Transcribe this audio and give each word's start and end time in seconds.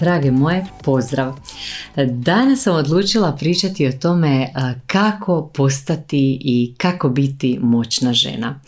Drage 0.00 0.30
moje, 0.30 0.66
pozdrav! 0.84 1.34
Danas 2.06 2.62
sam 2.62 2.76
odlučila 2.76 3.32
pričati 3.32 3.86
o 3.86 3.92
tome 3.92 4.48
kako 4.86 5.50
postati 5.54 6.38
i 6.40 6.74
kako 6.76 7.08
biti 7.08 7.58
moćna 7.62 8.12
žena. 8.12 8.60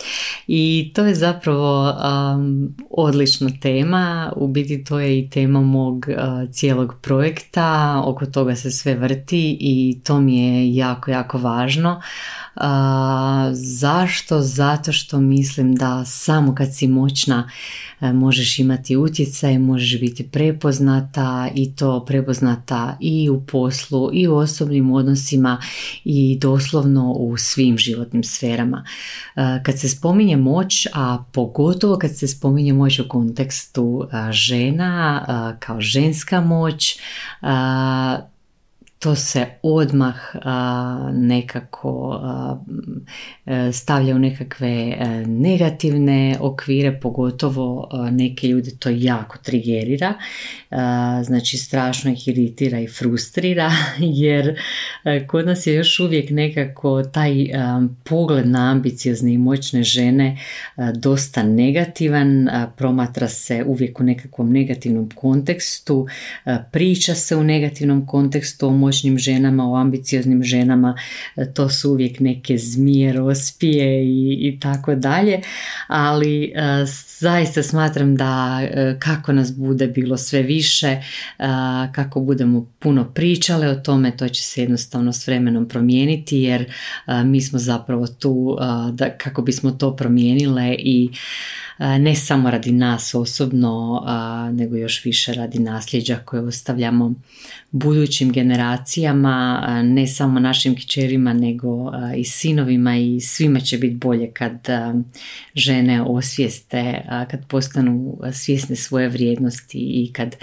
I 0.47 0.93
to 0.95 1.05
je 1.05 1.15
zapravo 1.15 1.95
odlična 2.91 3.51
tema, 3.63 4.33
u 4.37 4.49
biti 4.49 4.85
to 4.85 5.01
je 5.01 5.19
i 5.19 5.31
tema 5.31 5.61
mog 5.61 6.07
cijelog 6.53 6.95
projekta, 7.03 8.03
oko 8.07 8.27
toga 8.27 8.57
se 8.57 8.71
sve 8.71 8.95
vrti 8.95 9.57
i 9.61 10.01
to 10.05 10.21
mi 10.21 10.39
je 10.39 10.75
jako, 10.75 11.11
jako 11.11 11.39
važno. 11.39 12.01
zašto? 13.53 14.41
Zato 14.41 14.93
što 14.93 15.21
mislim 15.21 15.75
da 15.75 16.05
samo 16.05 16.55
kad 16.55 16.77
si 16.77 16.89
moćna 16.89 17.51
možeš 18.01 18.59
imati 18.59 18.97
utjecaj, 18.97 19.59
možeš 19.59 20.01
biti 20.01 20.29
prepoznata 20.29 21.49
i 21.55 21.75
to 21.75 22.05
prepoznata 22.05 22.97
i 23.01 23.20
u 23.29 23.47
poslu 23.47 24.11
i 24.13 24.29
u 24.29 24.37
osobnim 24.37 24.93
odnosima 24.93 25.63
i 26.05 26.39
doslovno 26.41 27.13
u 27.13 27.37
svim 27.37 27.79
životnim 27.79 28.25
sferama. 28.25 28.85
E, 29.37 29.63
kad 29.63 29.79
se 29.79 29.89
spominje 29.89 30.37
moć, 30.37 30.87
a 30.95 31.25
pogotovo 31.33 31.99
kad 31.99 32.17
se 32.17 32.29
spominje 32.29 32.73
moć 32.73 32.99
u 32.99 33.09
kontekstu 33.09 34.09
e, 34.13 34.33
žena 34.33 35.57
kao 35.59 35.81
ženska 35.81 36.41
moć, 36.41 36.99
to 39.01 39.15
se 39.15 39.47
odmah 39.63 40.15
nekako 41.13 42.21
e, 43.47 43.73
stavlja 43.73 44.15
u 44.15 44.19
nekakve 44.19 44.69
e, 44.69 45.25
negativne 45.27 46.37
okvire, 46.41 47.01
pogotovo 47.01 47.89
neke 48.11 48.49
ljude 48.49 48.71
to 48.79 48.89
jako 48.93 49.39
trigerira, 49.39 50.15
znači 51.23 51.57
strašno 51.57 52.11
ih 52.11 52.29
iritira 52.29 52.81
i 52.81 52.89
frustrira 52.89 53.73
jer 54.23 54.59
e, 55.05 55.27
kod 55.27 55.47
nas 55.47 55.67
je 55.67 55.75
još 55.75 56.01
uvijek 56.01 56.31
nekako 56.31 57.03
taj 57.03 57.33
pogled 58.05 58.49
na 58.49 58.71
ambiciozne 58.71 59.33
i 59.33 59.39
moćne 59.39 59.83
žene 59.83 60.39
dosta 60.95 61.43
negativan, 61.43 62.49
promatra 62.77 63.29
se 63.29 63.65
uvijek 63.67 64.01
u 64.01 64.05
nekakvom 64.05 64.53
negativnom 64.53 65.11
kontekstu, 65.15 66.07
priča 66.73 67.15
se 67.15 67.37
u 67.37 67.45
negativnom 67.45 68.07
kontekstu 68.07 68.69
o 68.69 68.71
moćnim 68.91 69.19
ženama, 69.19 69.71
o 69.71 69.77
ambicioznim 69.77 70.43
ženama, 70.43 70.97
e, 71.37 71.53
to 71.55 71.69
su 71.69 71.91
uvijek 71.91 72.21
neke 72.21 72.59
zmije, 72.59 73.13
rospije 73.13 74.05
i, 74.05 74.39
i 74.49 74.61
tako 74.61 74.95
dalje, 74.95 75.41
ali 75.87 76.45
e, 76.45 76.51
zaista 77.19 77.63
smatram 77.63 78.17
da 78.17 78.61
e, 78.63 78.97
kako 78.99 79.33
nas 79.33 79.57
bude 79.57 79.87
bilo 79.87 80.17
sve 80.17 80.43
više, 80.43 80.97
kako 81.93 82.21
budemo 82.21 82.67
puno 82.79 83.05
pričale 83.05 83.69
o 83.69 83.75
tome, 83.75 84.17
to 84.17 84.29
će 84.29 84.43
se 84.43 84.61
jednostavno 84.61 85.13
s 85.13 85.27
vremenom 85.27 85.69
promijeniti 85.69 86.39
jer 86.39 86.73
mi 87.25 87.41
smo 87.41 87.59
zapravo 87.59 88.07
tu 88.07 88.57
da 88.93 89.11
kako 89.11 89.43
bismo 89.43 89.71
to 89.71 89.97
promijenile 89.97 90.75
i 90.79 91.11
ne 91.79 92.15
samo 92.15 92.51
radi 92.51 92.73
nas 92.73 93.15
osobno, 93.15 94.03
nego 94.53 94.77
još 94.77 95.05
više 95.05 95.35
radi 95.35 95.59
nasljeđa 95.59 96.17
koje 96.25 96.43
ostavljamo 96.43 97.15
budućim 97.71 98.33
generacijama, 98.33 99.63
ne 99.85 100.07
samo 100.07 100.41
našim 100.41 100.77
kćerima, 100.77 101.33
nego 101.33 101.93
i 102.17 102.25
sinovima 102.25 102.97
i 102.97 103.21
svima 103.21 103.61
će 103.61 103.79
biti 103.79 103.97
bolje 103.97 104.31
kad 104.33 104.69
žene 105.55 106.03
osvijeste, 106.03 107.05
kad 107.31 107.47
postanu 107.47 108.19
svjesne 108.33 108.77
svoje 108.77 109.09
vrijednosti 109.09 109.79
i 109.79 110.13
kad 110.13 110.37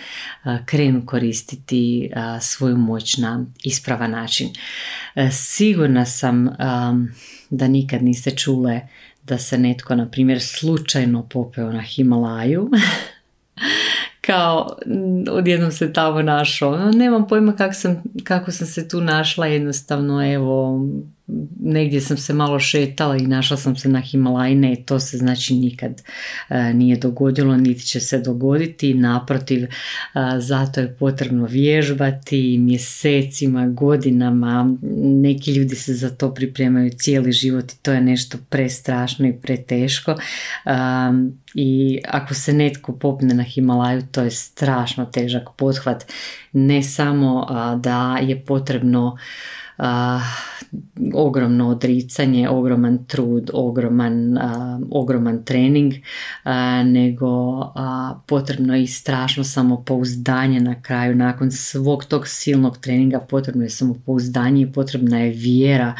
krenu 0.65 1.05
koristiti 1.05 2.11
svoju 2.41 2.77
moć 2.77 3.17
na 3.17 3.45
ispravan 3.63 4.11
način. 4.11 4.49
Sigurna 5.31 6.05
sam 6.05 6.49
da 7.49 7.67
nikad 7.67 8.03
niste 8.03 8.31
čule 8.31 8.81
da 9.23 9.37
se 9.37 9.57
netko, 9.57 9.95
na 9.95 10.09
primjer, 10.09 10.41
slučajno 10.41 11.27
popeo 11.29 11.71
na 11.71 11.81
Himalaju, 11.81 12.69
kao 14.27 14.77
odjednom 15.31 15.71
se 15.71 15.93
tamo 15.93 16.21
našao. 16.21 16.91
Nemam 16.91 17.27
pojma 17.27 17.55
kako 17.55 17.73
sam, 17.73 18.03
kako 18.23 18.51
sam 18.51 18.67
se 18.67 18.87
tu 18.87 19.01
našla, 19.01 19.47
jednostavno 19.47 20.33
evo 20.33 20.79
negdje 21.59 22.01
sam 22.01 22.17
se 22.17 22.33
malo 22.33 22.59
šetala 22.59 23.17
i 23.17 23.27
našla 23.27 23.57
sam 23.57 23.75
se 23.75 23.89
na 23.89 23.99
Himalajne 23.99 24.73
i 24.73 24.83
to 24.83 24.99
se 24.99 25.17
znači 25.17 25.55
nikad 25.55 26.01
e, 26.49 26.73
nije 26.73 26.97
dogodilo 26.97 27.57
niti 27.57 27.85
će 27.85 27.99
se 27.99 28.19
dogoditi 28.19 28.93
naprotiv 28.93 29.63
e, 29.63 29.69
zato 30.37 30.79
je 30.79 30.95
potrebno 30.99 31.45
vježbati 31.45 32.57
mjesecima, 32.57 33.67
godinama 33.67 34.75
neki 35.01 35.53
ljudi 35.53 35.75
se 35.75 35.93
za 35.93 36.09
to 36.09 36.33
pripremaju 36.33 36.91
cijeli 36.97 37.31
život 37.31 37.71
i 37.71 37.77
to 37.81 37.91
je 37.91 38.01
nešto 38.01 38.37
prestrašno 38.49 39.27
i 39.27 39.33
preteško 39.33 40.11
e, 40.11 40.17
i 41.59 41.99
ako 42.07 42.33
se 42.33 42.53
netko 42.53 42.93
popne 42.93 43.33
na 43.33 43.43
Himalaju 43.43 44.01
to 44.11 44.21
je 44.21 44.31
strašno 44.31 45.05
težak 45.05 45.49
pothvat 45.57 46.05
ne 46.53 46.83
samo 46.83 47.47
da 47.79 48.17
je 48.21 48.45
potrebno 48.45 49.17
ogromno 51.13 51.69
odricanje, 51.69 52.49
ogroman 52.49 53.05
trud, 53.05 53.49
ogroman, 53.53 54.37
ogroman 54.91 55.43
trening, 55.43 55.93
nego 56.85 57.27
potrebno 58.25 58.75
je 58.75 58.83
i 58.83 58.87
strašno 58.87 59.43
samopouzdanje 59.43 60.59
na 60.59 60.81
kraju. 60.81 61.15
Nakon 61.15 61.51
svog 61.51 62.05
tog 62.05 62.27
silnog 62.27 62.77
treninga 62.77 63.19
potrebno 63.19 63.63
je 63.63 63.69
samopouzdanje 63.69 64.61
i 64.61 64.71
potrebna 64.71 65.19
je 65.19 65.31
vjera 65.31 65.93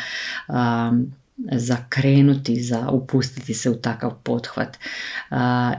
za 1.52 1.78
krenuti, 1.90 2.64
za 2.64 2.90
upustiti 2.90 3.53
se 3.53 3.70
u 3.70 3.75
takav 3.75 4.14
pothvat. 4.24 4.78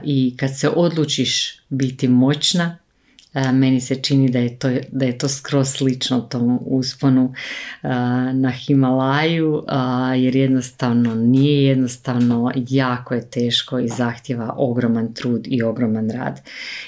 I 0.03 0.37
kad 0.37 0.59
se 0.59 0.69
odlučiš 0.69 1.61
biti 1.69 2.07
moćna, 2.07 2.77
meni 3.33 3.81
se 3.81 3.95
čini 3.95 4.29
da 4.29 4.39
je 4.39 4.59
to, 4.59 4.69
da 4.91 5.05
je 5.05 5.17
to 5.17 5.29
skroz 5.29 5.67
slično 5.67 6.21
tom 6.21 6.59
usponu 6.61 7.33
na 8.33 8.49
Himalaju 8.49 9.63
jer 10.17 10.35
jednostavno 10.35 11.15
nije 11.15 11.63
jednostavno, 11.63 12.51
jako 12.55 13.13
je 13.13 13.29
teško 13.29 13.79
i 13.79 13.87
zahtjeva 13.87 14.53
ogroman 14.57 15.13
trud 15.13 15.47
i 15.49 15.63
ogroman 15.63 16.09
rad. 16.09 16.41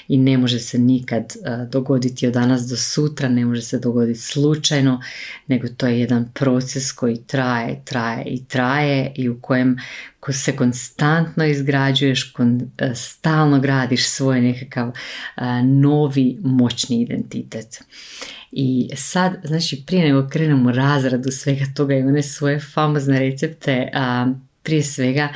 I 0.08 0.18
ne 0.18 0.38
može 0.38 0.58
se 0.58 0.78
nikad 0.78 1.32
dogoditi 1.70 2.26
od 2.26 2.32
danas 2.32 2.62
do 2.62 2.76
sutra, 2.76 3.28
ne 3.28 3.44
može 3.44 3.62
se 3.62 3.78
dogoditi 3.78 4.20
slučajno, 4.20 5.00
nego 5.46 5.68
to 5.76 5.86
je 5.86 6.00
jedan 6.00 6.30
proces 6.34 6.92
koji 6.92 7.16
traje, 7.26 7.82
traje 7.84 8.24
i 8.24 8.44
traje 8.44 9.12
i 9.16 9.28
u 9.28 9.40
kojem 9.40 9.76
ko 10.22 10.32
se 10.32 10.56
konstantno 10.56 11.44
izgrađuješ, 11.44 12.34
e, 12.78 12.94
stalno 12.94 13.60
gradiš 13.60 14.08
svoj 14.08 14.40
nekakav 14.40 14.88
e, 14.88 15.42
novi 15.62 16.38
moćni 16.42 17.02
identitet. 17.02 17.82
I 18.52 18.90
sad, 18.96 19.32
znači 19.44 19.82
prije 19.86 20.04
nego 20.04 20.28
krenemo 20.28 20.72
razradu 20.72 21.30
svega 21.30 21.64
toga 21.76 21.94
i 21.94 22.02
one 22.02 22.22
svoje 22.22 22.60
famozne 22.60 23.18
recepte, 23.18 23.90
a, 23.94 24.32
prije 24.62 24.82
svega 24.82 25.28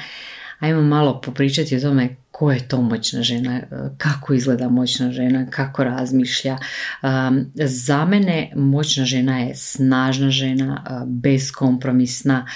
ajmo 0.59 0.83
malo 0.83 1.21
popričati 1.21 1.77
o 1.77 1.81
tome 1.81 2.17
ko 2.37 2.53
je 2.53 2.69
to 2.69 2.83
moćna 2.83 3.23
žena, 3.23 3.61
kako 3.99 4.35
izgleda 4.35 4.69
moćna 4.69 5.13
žena, 5.13 5.47
kako 5.51 5.85
razmišlja. 5.85 6.59
Za 7.55 8.05
mene 8.05 8.53
moćna 8.57 9.05
žena 9.05 9.39
je 9.39 9.55
snažna 9.55 10.31
žena, 10.31 10.85
beskompromisna, 11.07 12.47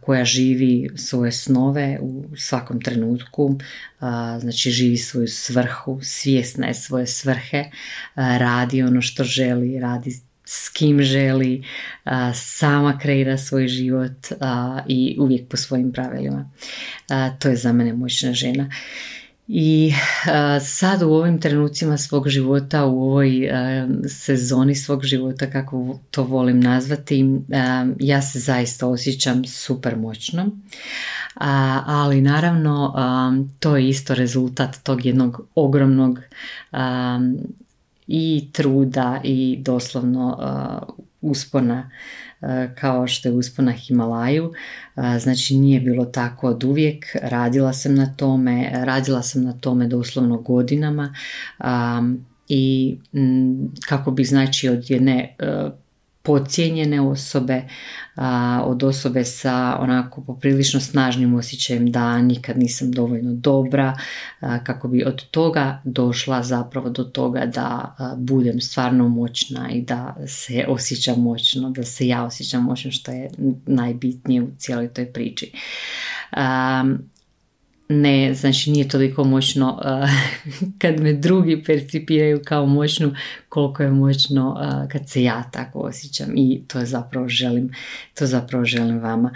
koja 0.00 0.24
živi 0.24 0.90
svoje 0.96 1.32
snove 1.32 1.98
u 2.00 2.24
svakom 2.36 2.80
trenutku, 2.80 3.58
znači 4.40 4.70
živi 4.70 4.96
svoju 4.96 5.28
svrhu, 5.28 5.98
svjesna 6.02 6.66
je 6.66 6.74
svoje 6.74 7.06
svrhe, 7.06 7.64
radi 8.14 8.82
ono 8.82 9.02
što 9.02 9.24
želi, 9.24 9.80
radi 9.80 10.31
s 10.44 10.68
kim 10.68 11.02
želi, 11.02 11.64
sama 12.34 12.98
kreira 12.98 13.38
svoj 13.38 13.68
život 13.68 14.12
i 14.88 15.16
uvijek 15.20 15.48
po 15.48 15.56
svojim 15.56 15.92
pravilima. 15.92 16.50
To 17.38 17.48
je 17.48 17.56
za 17.56 17.72
mene 17.72 17.92
moćna 17.92 18.32
žena. 18.32 18.70
I 19.48 19.92
sad 20.64 21.02
u 21.02 21.08
ovim 21.08 21.40
trenucima 21.40 21.98
svog 21.98 22.28
života, 22.28 22.84
u 22.84 23.02
ovoj 23.02 23.50
sezoni 24.08 24.74
svog 24.74 25.04
života, 25.04 25.50
kako 25.50 25.98
to 26.10 26.24
volim 26.24 26.60
nazvati, 26.60 27.24
ja 28.00 28.22
se 28.22 28.38
zaista 28.38 28.86
osjećam 28.86 29.44
super 29.44 29.96
moćno. 29.96 30.50
ali 31.86 32.20
naravno 32.20 32.94
to 33.58 33.76
je 33.76 33.88
isto 33.88 34.14
rezultat 34.14 34.76
tog 34.82 35.06
jednog 35.06 35.46
ogromnog 35.54 36.20
i 38.14 38.48
truda 38.52 39.20
i 39.24 39.58
doslovno 39.60 40.38
uspona 41.20 41.90
kao 42.74 43.06
što 43.06 43.28
je 43.28 43.34
uspona 43.34 43.72
Himalaju. 43.72 44.52
Znači 45.18 45.56
nije 45.56 45.80
bilo 45.80 46.04
tako 46.04 46.48
od 46.48 46.64
uvijek. 46.64 47.06
Radila 47.22 47.72
sam 47.72 47.94
na 47.94 48.14
tome, 48.16 48.70
radila 48.72 49.22
sam 49.22 49.42
na 49.42 49.52
tome 49.52 49.86
doslovno 49.86 50.38
godinama 50.38 51.14
i 52.48 52.96
kako 53.88 54.10
bi 54.10 54.24
znači 54.24 54.68
od 54.68 54.90
jedne 54.90 55.36
podcijenjene 56.22 57.00
osobe, 57.00 57.62
a, 58.14 58.62
od 58.66 58.82
osobe 58.82 59.24
sa 59.24 59.76
onako 59.80 60.24
poprilično 60.24 60.80
snažnim 60.80 61.34
osjećajem 61.34 61.90
da 61.90 62.18
nikad 62.18 62.58
nisam 62.58 62.92
dovoljno 62.92 63.32
dobra, 63.34 63.98
kako 64.40 64.88
bi 64.88 65.04
od 65.04 65.26
toga 65.30 65.80
došla 65.84 66.42
zapravo 66.42 66.90
do 66.90 67.04
toga 67.04 67.46
da 67.46 67.96
budem 68.16 68.60
stvarno 68.60 69.08
moćna 69.08 69.70
i 69.70 69.82
da 69.82 70.16
se 70.26 70.64
osjećam 70.68 71.20
moćno, 71.22 71.70
da 71.70 71.82
se 71.82 72.06
ja 72.06 72.24
osjećam 72.24 72.64
moćno 72.64 72.90
što 72.90 73.12
je 73.12 73.30
najbitnije 73.66 74.42
u 74.42 74.50
cijeloj 74.58 74.88
toj 74.88 75.12
priči. 75.12 75.52
Ne, 77.88 78.34
znači 78.34 78.70
nije 78.70 78.88
toliko 78.88 79.24
moćno 79.24 79.80
kad 80.80 81.00
me 81.00 81.12
drugi 81.12 81.62
percipiraju 81.66 82.42
kao 82.44 82.66
moćnu 82.66 83.14
koliko 83.52 83.82
je 83.82 83.90
moćno 83.90 84.56
kad 84.92 85.08
se 85.08 85.22
ja 85.22 85.42
tako 85.50 85.78
osjećam 85.78 86.28
i 86.36 86.62
to 86.66 86.84
zapravo 86.84 87.28
želim, 87.28 87.70
to 88.14 88.26
zapravo 88.26 88.64
želim 88.64 88.98
vama. 88.98 89.30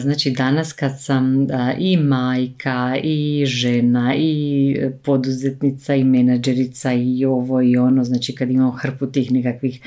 Znači 0.00 0.30
danas 0.30 0.72
kad 0.72 0.92
sam 1.00 1.46
i 1.78 1.96
majka 1.96 2.96
i 3.02 3.44
žena 3.46 4.14
i 4.16 4.76
poduzetnica 5.04 5.94
i 5.94 6.04
menadžerica 6.04 6.92
i 6.92 7.24
ovo 7.24 7.62
i 7.62 7.76
ono, 7.76 8.04
znači 8.04 8.34
kad 8.34 8.50
imam 8.50 8.72
hrpu 8.72 9.06
tih 9.06 9.32
nekakvih 9.32 9.80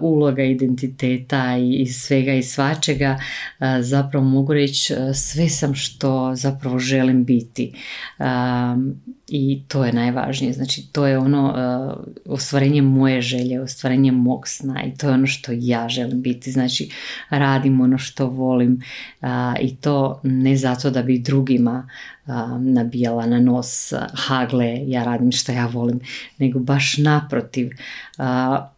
uloga, 0.00 0.42
identiteta 0.42 1.56
i 1.56 1.86
svega 1.86 2.32
i 2.34 2.42
svačega, 2.42 3.18
zapravo 3.80 4.24
mogu 4.24 4.54
reći 4.54 4.94
sve 5.14 5.48
sam 5.48 5.74
što 5.74 6.32
zapravo 6.34 6.78
želim 6.78 7.24
biti 7.24 7.72
i 9.28 9.62
to 9.68 9.84
je 9.84 9.92
najvažnije. 9.92 10.52
Znači 10.52 10.92
to 10.92 11.06
je 11.06 11.18
ono 11.18 11.46
uh, 11.46 12.04
ostvarenje 12.32 12.82
moje 12.82 13.20
želje, 13.20 13.60
ostvarenje 13.60 14.12
mog 14.12 14.48
sna 14.48 14.84
i 14.84 14.98
to 14.98 15.06
je 15.08 15.14
ono 15.14 15.26
što 15.26 15.52
ja 15.54 15.88
želim 15.88 16.22
biti. 16.22 16.52
Znači 16.52 16.90
radim 17.30 17.80
ono 17.80 17.98
što 17.98 18.26
volim 18.26 18.82
i 19.60 19.76
to 19.76 20.20
ne 20.22 20.56
zato 20.56 20.90
da 20.90 21.02
bi 21.02 21.18
drugima 21.18 21.88
nabijala 22.60 23.26
na 23.26 23.40
nos 23.40 23.92
hagle, 24.12 24.80
ja 24.86 25.04
radim 25.04 25.32
što 25.32 25.52
ja 25.52 25.66
volim, 25.66 26.00
nego 26.38 26.58
baš 26.58 26.96
naprotiv. 26.98 27.70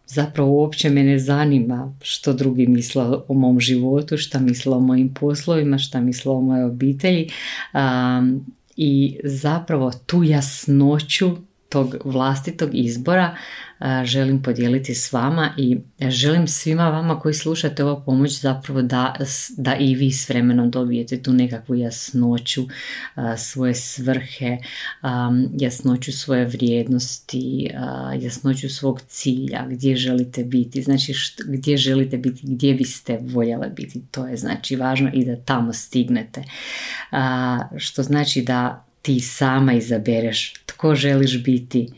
Zapravo 0.06 0.50
uopće 0.50 0.90
me 0.90 1.02
ne 1.02 1.18
zanima 1.18 1.94
što 2.02 2.32
drugi 2.32 2.66
misle 2.66 3.02
o 3.28 3.34
mom 3.34 3.60
životu, 3.60 4.16
šta 4.16 4.38
misle 4.38 4.76
o 4.76 4.80
mojim 4.80 5.14
poslovima, 5.14 5.78
šta 5.78 6.00
misle 6.00 6.32
o 6.32 6.40
mojoj 6.40 6.64
obitelji 6.64 7.28
i 8.76 9.20
zapravo 9.24 9.92
tu 10.06 10.24
jasnoću 10.24 11.36
tog 11.76 11.96
vlastitog 12.04 12.70
izbora 12.72 13.36
želim 14.04 14.42
podijeliti 14.42 14.94
s 14.94 15.12
vama 15.12 15.54
i 15.56 15.78
želim 16.08 16.48
svima 16.48 16.88
vama 16.88 17.20
koji 17.20 17.34
slušate 17.34 17.84
ova 17.84 18.00
pomoć 18.00 18.40
zapravo 18.40 18.82
da, 18.82 19.14
da 19.56 19.76
i 19.76 19.94
vi 19.94 20.12
s 20.12 20.28
vremenom 20.28 20.70
dobijete 20.70 21.22
tu 21.22 21.32
nekakvu 21.32 21.74
jasnoću 21.74 22.66
svoje 23.36 23.74
svrhe, 23.74 24.58
jasnoću 25.58 26.12
svoje 26.12 26.44
vrijednosti, 26.44 27.70
jasnoću 28.20 28.68
svog 28.68 29.00
cilja, 29.08 29.66
gdje 29.68 29.96
želite 29.96 30.44
biti, 30.44 30.82
znači 30.82 31.14
gdje 31.46 31.76
želite 31.76 32.18
biti, 32.18 32.40
gdje 32.42 32.74
biste 32.74 33.18
voljeli 33.22 33.70
biti, 33.70 34.02
to 34.10 34.26
je 34.26 34.36
znači 34.36 34.76
važno 34.76 35.10
i 35.14 35.24
da 35.24 35.36
tamo 35.36 35.72
stignete. 35.72 36.42
Što 37.76 38.02
znači 38.02 38.42
da 38.42 38.86
ti 39.02 39.20
sama 39.20 39.72
izabereš 39.72 40.54
tko 40.76 40.94
želiš 40.94 41.42
biti 41.44 41.88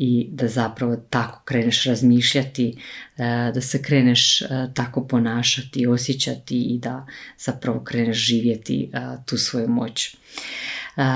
i 0.00 0.26
da 0.30 0.48
zapravo 0.48 0.96
tako 1.10 1.42
kreneš 1.44 1.84
razmišljati, 1.84 2.76
e, 3.16 3.22
da 3.54 3.60
se 3.60 3.82
kreneš 3.82 4.42
e, 4.42 4.46
tako 4.74 5.06
ponašati, 5.06 5.86
osjećati 5.86 6.62
i 6.62 6.78
da 6.78 7.06
zapravo 7.38 7.80
kreneš 7.84 8.16
živjeti 8.16 8.90
e, 8.92 8.98
tu 9.26 9.36
svoju 9.36 9.68
moć. 9.68 10.16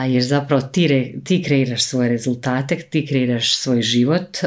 Jer 0.08 0.22
zapravo 0.22 0.62
ti, 0.62 1.14
ti 1.24 1.42
kreiraš 1.42 1.82
svoje 1.84 2.08
rezultate, 2.08 2.76
ti 2.76 3.06
kreiraš 3.06 3.56
svoj 3.56 3.82
život 3.82 4.38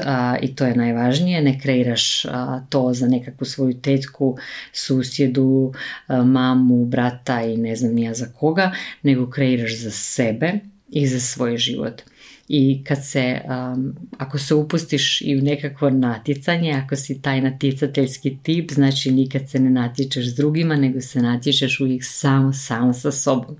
i 0.42 0.56
to 0.56 0.66
je 0.66 0.76
najvažnije. 0.76 1.42
Ne 1.42 1.60
kreiraš 1.60 2.26
to 2.70 2.94
za 2.94 3.08
nekakvu 3.08 3.46
svoju 3.46 3.74
tetku, 3.82 4.38
susjedu, 4.74 5.74
mamu, 6.08 6.86
brata 6.86 7.42
i 7.42 7.58
ne 7.58 7.76
znam 7.76 7.94
nija 7.94 8.14
za 8.14 8.26
koga, 8.40 8.72
nego 9.04 9.30
kreiraš 9.30 9.78
za 9.78 9.92
sebe 9.92 10.54
i 10.90 11.08
za 11.08 11.20
svoj 11.20 11.58
život 11.58 12.02
i 12.48 12.84
kad 12.84 13.06
se, 13.06 13.42
um, 13.46 13.96
ako 14.18 14.38
se 14.38 14.56
upustiš 14.56 15.22
i 15.22 15.38
u 15.38 15.42
nekakvo 15.42 15.90
natjecanje, 15.90 16.72
ako 16.72 16.96
si 16.96 17.22
taj 17.22 17.42
natjecateljski 17.42 18.38
tip, 18.44 18.72
znači 18.72 19.12
nikad 19.12 19.50
se 19.50 19.60
ne 19.60 19.70
natječeš 19.70 20.26
s 20.26 20.36
drugima, 20.36 20.76
nego 20.76 21.02
se 21.02 21.22
natječeš 21.22 21.80
uvijek 21.80 22.04
samo, 22.04 22.54
samo 22.54 22.94
sa 22.94 23.12
sobom. 23.12 23.56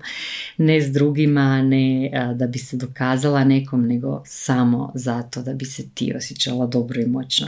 Ne 0.56 0.80
s 0.80 0.92
drugima, 0.92 1.62
ne 1.62 2.10
da 2.34 2.46
bi 2.46 2.58
se 2.58 2.76
dokazala 2.76 3.44
nekom, 3.44 3.86
nego 3.86 4.22
samo 4.26 4.92
zato 4.94 5.42
da 5.42 5.54
bi 5.54 5.64
se 5.64 5.88
ti 5.94 6.12
osjećala 6.16 6.66
dobro 6.66 7.00
i 7.00 7.06
moćno. 7.06 7.46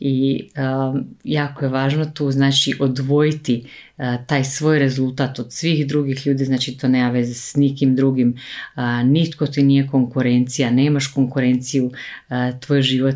I 0.00 0.48
um, 0.56 1.04
jako 1.24 1.64
je 1.64 1.68
važno 1.68 2.04
tu 2.04 2.30
znači 2.30 2.74
odvojiti 2.80 3.64
taj 4.26 4.44
svoj 4.44 4.78
rezultat 4.78 5.38
od 5.38 5.52
svih 5.52 5.86
drugih 5.86 6.26
ljudi, 6.26 6.44
znači 6.44 6.78
to 6.78 6.88
nema 6.88 7.10
veze 7.10 7.34
s 7.34 7.56
nikim 7.56 7.96
drugim, 7.96 8.36
nitko 9.04 9.46
ti 9.46 9.62
nije 9.62 9.86
konkurencija, 9.86 10.70
nemaš 10.70 11.06
konkurenciju, 11.06 11.90
tvoj 12.60 12.82
život 12.82 13.14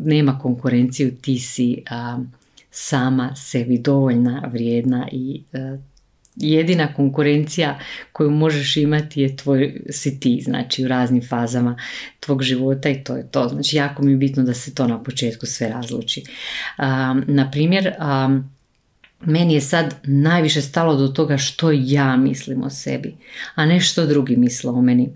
nema 0.00 0.38
konkurenciju, 0.38 1.16
ti 1.20 1.38
si 1.38 1.82
sama 2.70 3.34
sebi 3.36 3.78
dovoljna, 3.78 4.50
vrijedna 4.52 5.08
i 5.12 5.42
jedina 6.36 6.94
konkurencija 6.94 7.78
koju 8.12 8.30
možeš 8.30 8.76
imati 8.76 9.20
je 9.20 9.36
tvoj, 9.36 9.82
si 9.90 10.20
ti, 10.20 10.40
znači 10.44 10.84
u 10.84 10.88
raznim 10.88 11.22
fazama 11.28 11.76
tvog 12.20 12.42
života 12.42 12.88
i 12.88 13.04
to 13.04 13.16
je 13.16 13.28
to. 13.30 13.48
Znači 13.48 13.76
jako 13.76 14.02
mi 14.02 14.10
je 14.10 14.16
bitno 14.16 14.42
da 14.42 14.54
se 14.54 14.74
to 14.74 14.86
na 14.86 15.02
početku 15.02 15.46
sve 15.46 15.68
razluči. 15.68 16.24
na 17.26 17.50
primjer, 17.52 17.92
meni 19.24 19.54
je 19.54 19.60
sad 19.60 19.94
najviše 20.04 20.62
stalo 20.62 20.96
do 20.96 21.08
toga 21.08 21.36
što 21.36 21.70
ja 21.70 22.16
mislim 22.16 22.62
o 22.62 22.70
sebi, 22.70 23.14
a 23.54 23.66
ne 23.66 23.80
što 23.80 24.06
drugi 24.06 24.36
misle 24.36 24.70
o 24.70 24.82
meni 24.82 25.08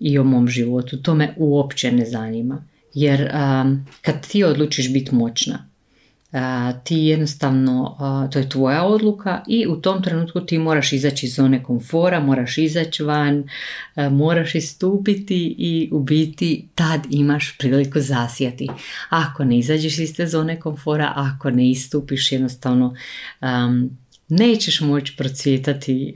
i 0.00 0.18
o 0.18 0.24
mom 0.24 0.48
životu. 0.48 1.02
To 1.02 1.14
me 1.14 1.34
uopće 1.36 1.92
ne 1.92 2.04
zanima. 2.04 2.64
Jer 2.94 3.30
kad 4.02 4.26
ti 4.26 4.44
odlučiš 4.44 4.92
biti 4.92 5.14
moćna, 5.14 5.68
ti 6.84 6.96
jednostavno, 6.96 7.96
to 8.32 8.38
je 8.38 8.48
tvoja 8.48 8.84
odluka 8.84 9.42
i 9.46 9.66
u 9.66 9.76
tom 9.76 10.02
trenutku 10.02 10.40
ti 10.40 10.58
moraš 10.58 10.92
izaći 10.92 11.26
iz 11.26 11.34
zone 11.34 11.62
komfora, 11.62 12.20
moraš 12.20 12.58
izaći 12.58 13.02
van, 13.02 13.48
moraš 14.10 14.54
istupiti 14.54 15.54
i 15.58 15.88
u 15.92 16.00
biti 16.00 16.68
tad 16.74 17.00
imaš 17.10 17.58
priliku 17.58 18.00
zasijati. 18.00 18.68
Ako 19.08 19.44
ne 19.44 19.58
izađeš 19.58 19.98
iz 19.98 20.16
te 20.16 20.26
zone 20.26 20.60
komfora, 20.60 21.12
ako 21.16 21.50
ne 21.50 21.70
istupiš 21.70 22.32
jednostavno 22.32 22.96
nećeš 24.28 24.80
moći 24.80 25.16
procvjetati 25.16 26.14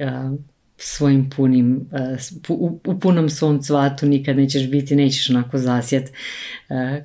svojim 0.83 1.31
punim, 1.37 1.89
u 2.85 3.01
punom 3.01 3.29
svom 3.29 3.63
cvatu 3.63 4.07
nikad 4.07 4.37
nećeš 4.37 4.71
biti, 4.71 4.97
nećeš 4.97 5.31
onako 5.31 5.59
zasjat 5.59 6.05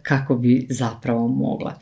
kako 0.01 0.35
bi 0.35 0.67
zapravo 0.69 1.27
mogla. 1.27 1.79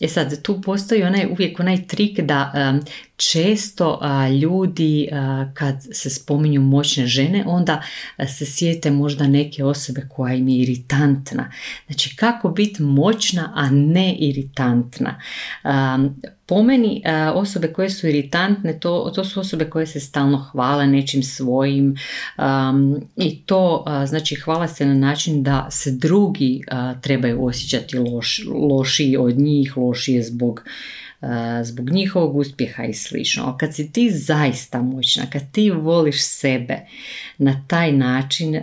E 0.00 0.08
sad, 0.08 0.42
tu 0.42 0.62
postoji 0.62 1.02
onaj, 1.02 1.26
uvijek 1.32 1.60
onaj 1.60 1.86
trik 1.86 2.20
da 2.20 2.74
često 3.18 4.00
ljudi 4.42 5.08
kad 5.54 5.86
se 5.92 6.10
spominju 6.10 6.60
moćne 6.60 7.06
žene 7.06 7.44
onda 7.46 7.82
se 8.38 8.46
sjete 8.46 8.90
možda 8.90 9.26
neke 9.26 9.64
osobe 9.64 10.08
koja 10.10 10.34
im 10.34 10.48
je 10.48 10.56
iritantna. 10.56 11.52
Znači 11.86 12.16
kako 12.16 12.48
biti 12.48 12.82
moćna 12.82 13.52
a 13.54 13.70
ne 13.70 14.14
iritantna. 14.14 15.20
Po 16.46 16.62
meni 16.62 17.02
osobe 17.34 17.72
koje 17.72 17.90
su 17.90 18.08
iritantne 18.08 18.80
to, 18.80 19.12
to 19.14 19.24
su 19.24 19.40
osobe 19.40 19.64
koje 19.64 19.86
se 19.86 20.00
stalno 20.00 20.38
hvale 20.38 20.86
nečim 20.86 21.22
svojim 21.22 21.96
i 23.16 23.42
to 23.46 23.84
znači 24.06 24.34
hvala 24.34 24.68
se 24.68 24.86
na 24.86 24.94
način 24.94 25.42
da 25.42 25.66
se 25.70 25.90
drugi 25.90 26.62
trebaju 27.02 27.44
osjećati 27.44 27.98
loš, 27.98 28.40
lošiji 28.70 29.16
od 29.16 29.38
njih, 29.38 29.76
lošije 29.76 30.22
zbog 30.22 30.64
zbog 31.62 31.90
njihovog 31.90 32.36
uspjeha 32.36 32.84
i 32.84 32.94
slično. 32.94 33.56
Kad 33.56 33.74
si 33.74 33.92
ti 33.92 34.10
zaista 34.10 34.82
moćna, 34.82 35.22
kad 35.32 35.42
ti 35.52 35.70
voliš 35.70 36.24
sebe 36.24 36.78
na 37.38 37.64
taj 37.66 37.92
način, 37.92 38.60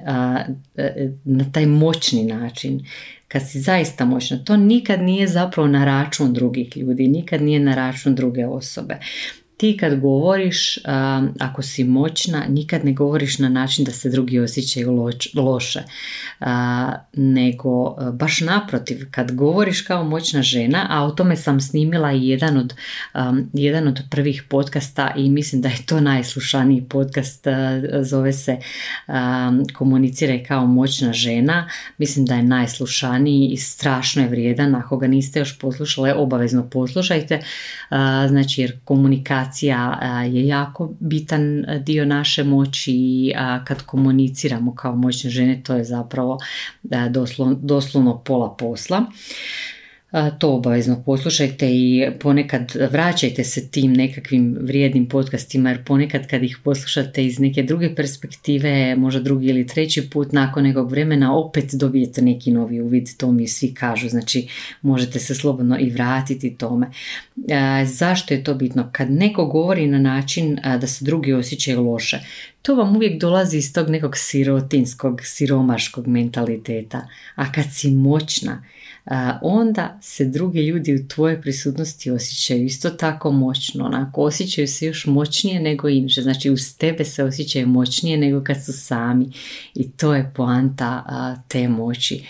na 1.23 1.51
taj 1.51 1.65
moćni 1.65 2.23
način, 2.23 2.85
kad 3.27 3.49
si 3.49 3.59
zaista 3.59 4.05
moćna, 4.05 4.43
to 4.43 4.57
nikad 4.57 5.01
nije 5.01 5.27
zapravo 5.27 5.67
na 5.67 5.85
račun 5.85 6.33
drugih 6.33 6.77
ljudi, 6.77 7.07
nikad 7.07 7.41
nije 7.41 7.59
na 7.59 7.75
račun 7.75 8.15
druge 8.15 8.45
osobe 8.45 8.97
ti 9.57 9.77
kad 9.79 9.99
govoriš, 9.99 10.77
ako 11.39 11.61
si 11.61 11.83
moćna, 11.83 12.45
nikad 12.49 12.85
ne 12.85 12.93
govoriš 12.93 13.39
na 13.39 13.49
način 13.49 13.85
da 13.85 13.91
se 13.91 14.09
drugi 14.09 14.39
osjećaju 14.39 15.11
loše, 15.35 15.83
nego 17.13 17.95
baš 18.11 18.41
naprotiv, 18.41 19.05
kad 19.11 19.31
govoriš 19.31 19.81
kao 19.81 20.03
moćna 20.03 20.41
žena, 20.41 20.87
a 20.89 21.03
o 21.03 21.11
tome 21.11 21.35
sam 21.35 21.61
snimila 21.61 22.11
i 22.11 22.27
jedan 22.27 22.57
od, 22.57 22.73
jedan 23.53 23.87
od 23.87 23.99
prvih 24.11 24.43
podcasta 24.49 25.13
i 25.17 25.29
mislim 25.29 25.61
da 25.61 25.69
je 25.69 25.85
to 25.85 25.99
najslušaniji 25.99 26.85
podcast, 26.89 27.47
zove 28.01 28.33
se 28.33 28.57
Komuniciraj 29.73 30.43
kao 30.43 30.65
moćna 30.65 31.13
žena, 31.13 31.69
mislim 31.97 32.25
da 32.25 32.35
je 32.35 32.43
najslušaniji 32.43 33.49
i 33.51 33.57
strašno 33.57 34.21
je 34.21 34.27
vrijedan, 34.27 34.75
ako 34.75 34.97
ga 34.97 35.07
niste 35.07 35.39
još 35.39 35.59
poslušali, 35.59 36.11
obavezno 36.15 36.69
poslušajte, 36.69 37.39
znači 38.27 38.61
jer 38.61 38.79
komunikacija 38.83 39.44
je 40.31 40.47
jako 40.47 40.93
bitan 40.99 41.65
dio 41.79 42.05
naše 42.05 42.43
moći 42.43 42.91
i 42.93 43.33
kad 43.65 43.81
komuniciramo 43.81 44.75
kao 44.75 44.95
moćne 44.95 45.29
žene 45.29 45.61
to 45.63 45.75
je 45.75 45.83
zapravo 45.83 46.39
doslovno 47.61 48.23
pola 48.23 48.55
posla 48.55 49.05
to 50.39 50.53
obavezno 50.53 51.03
poslušajte 51.05 51.69
i 51.71 52.07
ponekad 52.19 52.71
vraćajte 52.91 53.43
se 53.43 53.67
tim 53.67 53.93
nekakvim 53.93 54.57
vrijednim 54.61 55.09
podcastima 55.09 55.69
jer 55.69 55.83
ponekad 55.83 56.27
kad 56.27 56.43
ih 56.43 56.59
poslušate 56.63 57.25
iz 57.25 57.39
neke 57.39 57.63
druge 57.63 57.95
perspektive, 57.95 58.95
možda 58.95 59.21
drugi 59.21 59.47
ili 59.47 59.67
treći 59.67 60.09
put 60.09 60.31
nakon 60.31 60.63
nekog 60.63 60.91
vremena 60.91 61.37
opet 61.37 61.73
dobijete 61.73 62.21
neki 62.21 62.51
novi 62.51 62.81
uvid, 62.81 63.17
to 63.17 63.31
mi 63.31 63.47
svi 63.47 63.73
kažu, 63.73 64.09
znači 64.09 64.47
možete 64.81 65.19
se 65.19 65.35
slobodno 65.35 65.77
i 65.79 65.89
vratiti 65.89 66.55
tome. 66.57 66.87
Zašto 67.85 68.33
je 68.33 68.43
to 68.43 68.53
bitno? 68.53 68.89
Kad 68.91 69.11
neko 69.11 69.45
govori 69.45 69.87
na 69.87 69.99
način 69.99 70.57
da 70.81 70.87
se 70.87 71.05
drugi 71.05 71.33
osjećaju 71.33 71.83
loše, 71.83 72.19
to 72.61 72.75
vam 72.75 72.95
uvijek 72.95 73.21
dolazi 73.21 73.57
iz 73.57 73.73
tog 73.73 73.89
nekog 73.89 74.17
sirotinskog, 74.17 75.21
siromaškog 75.23 76.07
mentaliteta. 76.07 77.07
A 77.35 77.51
kad 77.51 77.65
si 77.71 77.91
moćna, 77.91 78.63
onda 79.41 79.99
se 80.01 80.25
drugi 80.25 80.59
ljudi 80.61 80.95
u 80.95 81.07
tvojoj 81.07 81.41
prisutnosti 81.41 82.11
osjećaju 82.11 82.65
isto 82.65 82.89
tako 82.89 83.31
moćno, 83.31 83.85
onako 83.85 84.21
osjećaju 84.21 84.67
se 84.67 84.85
još 84.85 85.05
moćnije 85.05 85.59
nego 85.59 85.89
inače, 85.89 86.21
znači 86.21 86.49
uz 86.49 86.77
tebe 86.77 87.05
se 87.05 87.23
osjećaju 87.23 87.67
moćnije 87.67 88.17
nego 88.17 88.43
kad 88.43 88.65
su 88.65 88.73
sami 88.73 89.31
i 89.75 89.91
to 89.91 90.15
je 90.15 90.31
poanta 90.35 91.03
te 91.47 91.67
moći. 91.67 92.23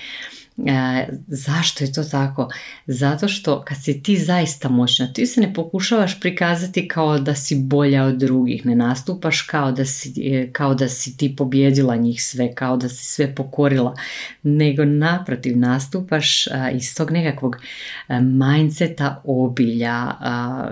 E, 0.58 1.08
zašto 1.28 1.84
je 1.84 1.94
to 1.94 2.04
tako? 2.04 2.50
Zato 2.88 3.28
što 3.28 3.62
kad 3.62 3.78
si 3.84 4.04
ti 4.04 4.18
zaista 4.18 4.70
moćna, 4.70 5.14
ti 5.14 5.26
se 5.26 5.42
ne 5.42 5.54
pokušavaš 5.54 6.20
prikazati 6.20 6.88
kao 6.88 7.20
da 7.20 7.36
si 7.36 7.56
bolja 7.56 8.04
od 8.04 8.16
drugih, 8.16 8.66
ne 8.66 8.76
nastupaš 8.76 9.42
kao 9.42 9.72
da 9.72 9.86
si, 9.86 10.34
e, 10.34 10.50
kao 10.52 10.76
da 10.76 10.90
si 10.90 11.18
ti 11.18 11.36
pobjedila 11.36 11.96
njih 11.96 12.24
sve, 12.24 12.56
kao 12.56 12.78
da 12.78 12.90
si 12.90 13.06
sve 13.06 13.36
pokorila, 13.36 13.96
nego 14.44 14.86
naprotiv 14.86 15.58
nastupaš 15.58 16.48
iz 16.74 16.96
tog 16.96 17.12
nekakvog 17.12 17.58
mindseta 18.22 19.22
obilja, 19.26 20.12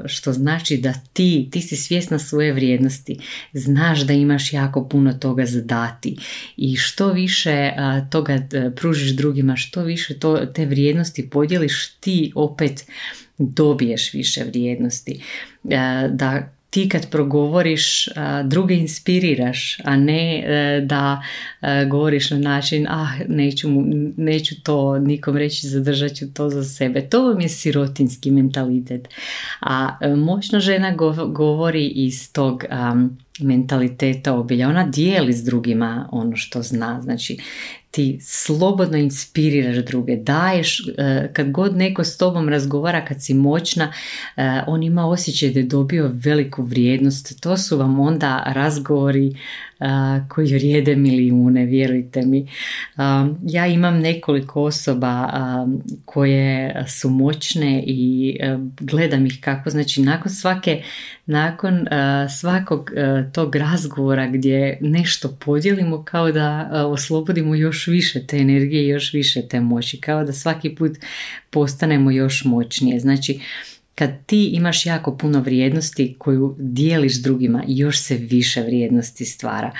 što 0.05 0.33
znači 0.33 0.77
da 0.77 0.93
ti, 1.13 1.49
ti 1.51 1.61
si 1.61 1.75
svjesna 1.75 2.19
svoje 2.19 2.53
vrijednosti, 2.53 3.19
znaš 3.53 4.01
da 4.01 4.13
imaš 4.13 4.53
jako 4.53 4.87
puno 4.87 5.13
toga 5.13 5.45
za 5.45 5.61
dati 5.61 6.17
i 6.57 6.75
što 6.75 7.11
više 7.11 7.71
toga 8.09 8.33
e, 8.33 8.71
pružiš 8.75 9.15
drugima, 9.15 9.55
što 9.55 9.72
što 9.73 9.83
više 9.83 10.19
to, 10.19 10.45
te 10.45 10.65
vrijednosti 10.65 11.29
podijeliš, 11.29 11.89
ti 11.99 12.31
opet 12.35 12.85
dobiješ 13.37 14.13
više 14.13 14.43
vrijednosti. 14.43 15.21
E, 15.69 16.09
da 16.09 16.49
ti 16.69 16.89
kad 16.89 17.09
progovoriš 17.09 18.09
druge 18.45 18.75
inspiriraš, 18.75 19.77
a 19.83 19.95
ne 19.95 20.39
e, 20.39 20.81
da 20.85 21.23
e, 21.61 21.85
govoriš 21.85 22.31
na 22.31 22.37
način 22.37 22.87
ah 22.89 23.09
neću, 23.27 23.67
neću 24.17 24.55
to 24.63 24.99
nikom 24.99 25.37
reći, 25.37 25.67
zadržat 25.67 26.15
ću 26.15 26.33
to 26.33 26.49
za 26.49 26.63
sebe. 26.63 27.01
To 27.01 27.23
vam 27.27 27.41
je 27.41 27.49
sirotinski 27.49 28.31
mentalitet. 28.31 29.07
A 29.61 29.97
moćna 30.15 30.59
žena 30.59 30.95
govori 31.27 31.87
iz 31.87 32.33
tog 32.33 32.63
mentaliteta 33.39 34.33
obilja. 34.33 34.69
Ona 34.69 34.87
dijeli 34.87 35.33
s 35.33 35.43
drugima 35.43 36.09
ono 36.11 36.35
što 36.35 36.61
zna. 36.61 37.01
Znači 37.01 37.37
ti 37.93 38.19
slobodno 38.21 38.97
inspiriraš 38.97 39.85
druge, 39.85 40.15
daješ, 40.15 40.79
e, 40.79 41.29
kad 41.33 41.51
god 41.51 41.77
neko 41.77 42.03
s 42.03 42.17
tobom 42.17 42.49
razgovara, 42.49 43.05
kad 43.05 43.23
si 43.23 43.33
moćna, 43.33 43.93
e, 44.37 44.61
on 44.67 44.83
ima 44.83 45.07
osjećaj 45.07 45.49
da 45.49 45.59
je 45.59 45.65
dobio 45.65 46.11
veliku 46.13 46.63
vrijednost. 46.63 47.41
To 47.41 47.57
su 47.57 47.77
vam 47.77 47.99
onda 47.99 48.43
razgovori 48.45 49.35
koji 50.29 50.53
vrijede 50.53 50.95
milijune, 50.95 51.65
vjerujte 51.65 52.21
mi. 52.21 52.47
Ja 53.43 53.67
imam 53.67 53.99
nekoliko 53.99 54.63
osoba 54.63 55.29
koje 56.05 56.83
su 56.87 57.09
moćne 57.09 57.83
i 57.87 58.37
gledam 58.79 59.25
ih 59.25 59.37
kako, 59.41 59.69
znači 59.69 60.01
nakon 60.01 60.31
svake, 60.31 60.83
nakon 61.25 61.85
svakog 62.39 62.91
tog 63.31 63.55
razgovora 63.55 64.27
gdje 64.27 64.77
nešto 64.81 65.37
podijelimo 65.45 66.03
kao 66.03 66.31
da 66.31 66.69
oslobodimo 66.87 67.55
još 67.55 67.82
više 67.87 68.27
te 68.27 68.37
energije, 68.37 68.87
još 68.87 69.13
više 69.13 69.47
te 69.47 69.59
moći, 69.59 70.01
kao 70.01 70.23
da 70.23 70.33
svaki 70.33 70.75
put 70.75 70.91
postanemo 71.49 72.11
još 72.11 72.45
moćnije. 72.45 72.99
Znači, 72.99 73.39
kad 73.95 74.25
ti 74.25 74.45
imaš 74.45 74.85
jako 74.85 75.17
puno 75.17 75.41
vrijednosti 75.41 76.15
koju 76.17 76.55
dijeliš 76.59 77.21
drugima, 77.21 77.63
još 77.67 77.99
se 77.99 78.17
više 78.17 78.61
vrijednosti 78.61 79.25
stvara. 79.25 79.71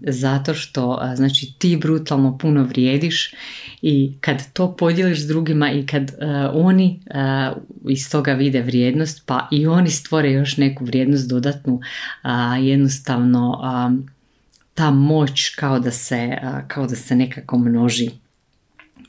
zato 0.00 0.54
što 0.54 1.12
znači, 1.14 1.54
ti 1.58 1.76
brutalno 1.76 2.38
puno 2.38 2.62
vrijediš 2.62 3.34
i 3.82 4.12
kad 4.20 4.52
to 4.52 4.76
podijeliš 4.76 5.18
drugima 5.18 5.72
i 5.72 5.86
kad 5.86 6.12
oni 6.52 7.00
iz 7.88 8.10
toga 8.10 8.32
vide 8.32 8.62
vrijednost, 8.62 9.22
pa 9.26 9.48
i 9.52 9.66
oni 9.66 9.90
stvore 9.90 10.32
još 10.32 10.56
neku 10.56 10.84
vrijednost 10.84 11.28
dodatnu, 11.28 11.80
jednostavno 12.60 13.60
ta 14.78 14.90
moć 14.90 15.48
kao 15.56 15.78
da 15.78 15.90
se, 15.90 16.38
kao 16.68 16.86
da 16.86 16.96
se 16.96 17.16
nekako 17.16 17.58
množi 17.58 18.10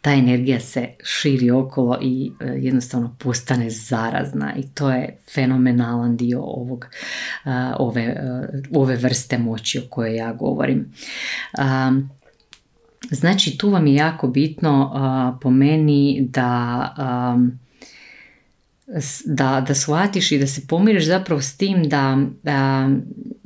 ta 0.02 0.12
energija 0.12 0.60
se 0.60 0.88
širi 1.04 1.52
okolo 1.52 1.98
i 2.02 2.32
e, 2.40 2.46
jednostavno 2.46 3.16
postane 3.20 3.70
zarazna 3.70 4.54
i 4.56 4.64
to 4.74 4.92
je 4.92 5.18
fenomenalan 5.34 6.18
dio 6.18 6.42
ovog, 6.42 6.86
ove, 7.78 8.02
e, 8.02 8.48
ove 8.74 8.96
vrste 8.96 9.38
moći 9.38 9.80
o 9.80 9.82
kojoj 9.90 10.16
ja 10.16 10.34
govorim. 10.34 10.94
Znači 13.12 13.58
tu 13.58 13.70
vam 13.70 13.88
je 13.88 13.96
jako 13.96 14.28
bitno 14.28 14.92
po 15.42 15.50
meni 15.50 16.28
da 16.30 17.36
da, 19.26 19.64
da 19.68 19.76
shvatiš 19.76 20.32
i 20.32 20.40
da 20.40 20.48
se 20.48 20.68
pomiriš 20.68 21.06
zapravo 21.06 21.42
s 21.42 21.58
tim 21.58 21.84
da, 21.84 22.18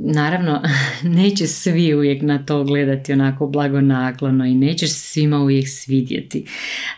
naravno 0.05 0.61
neće 1.03 1.47
svi 1.47 1.93
uvijek 1.93 2.21
na 2.21 2.45
to 2.45 2.63
gledati 2.63 3.13
onako 3.13 3.47
blagonaklono 3.47 4.45
i 4.45 4.53
nećeš 4.53 4.91
svima 4.91 5.39
uvijek 5.39 5.69
svidjeti. 5.69 6.45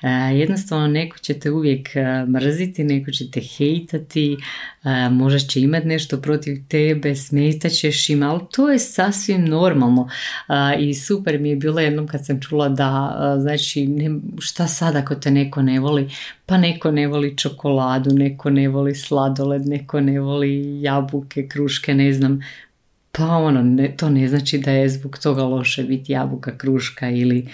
E, 0.01 0.09
jednostavno 0.35 0.88
neko 0.88 1.17
će 1.17 1.33
te 1.33 1.51
uvijek 1.51 1.95
e, 1.95 2.25
mrziti, 2.25 2.83
neko 2.83 3.12
će 3.12 3.31
te 3.31 3.41
hejtati, 3.41 4.38
e, 4.83 5.09
možda 5.09 5.39
će 5.39 5.62
imati 5.62 5.88
nešto 5.88 6.21
protiv 6.21 6.57
tebe, 6.67 7.15
smetaćeš 7.15 8.09
im, 8.09 8.24
ali 8.24 8.41
to 8.51 8.71
je 8.71 8.79
sasvim 8.79 9.45
normalno 9.45 10.09
i 10.79 10.93
super 10.93 11.39
mi 11.39 11.50
je 11.50 11.55
bilo 11.55 11.79
jednom 11.79 12.07
kad 12.07 12.25
sam 12.25 12.41
čula 12.41 12.69
da 12.69 13.15
znači 13.39 13.88
šta 14.39 14.67
sad 14.67 14.95
ako 14.95 15.15
te 15.15 15.31
neko 15.31 15.62
ne 15.62 15.79
voli, 15.79 16.09
pa 16.45 16.57
neko 16.57 16.91
ne 16.91 17.07
voli 17.07 17.38
čokoladu, 17.38 18.09
neko 18.13 18.50
ne 18.50 18.67
voli 18.67 18.95
sladoled, 18.95 19.65
neko 19.65 20.01
ne 20.01 20.19
voli 20.19 20.81
jabuke, 20.81 21.47
kruške, 21.47 21.93
ne 21.93 22.13
znam. 22.13 22.41
Pa 23.17 23.24
ono, 23.24 23.62
ne, 23.63 23.95
to 23.98 24.10
ne 24.10 24.27
znači 24.27 24.57
da 24.57 24.72
je 24.72 24.89
zbog 24.89 25.17
toga 25.17 25.43
loše 25.43 25.84
biti 25.84 26.12
jabuka, 26.12 26.57
kruška 26.57 27.10
ili 27.10 27.48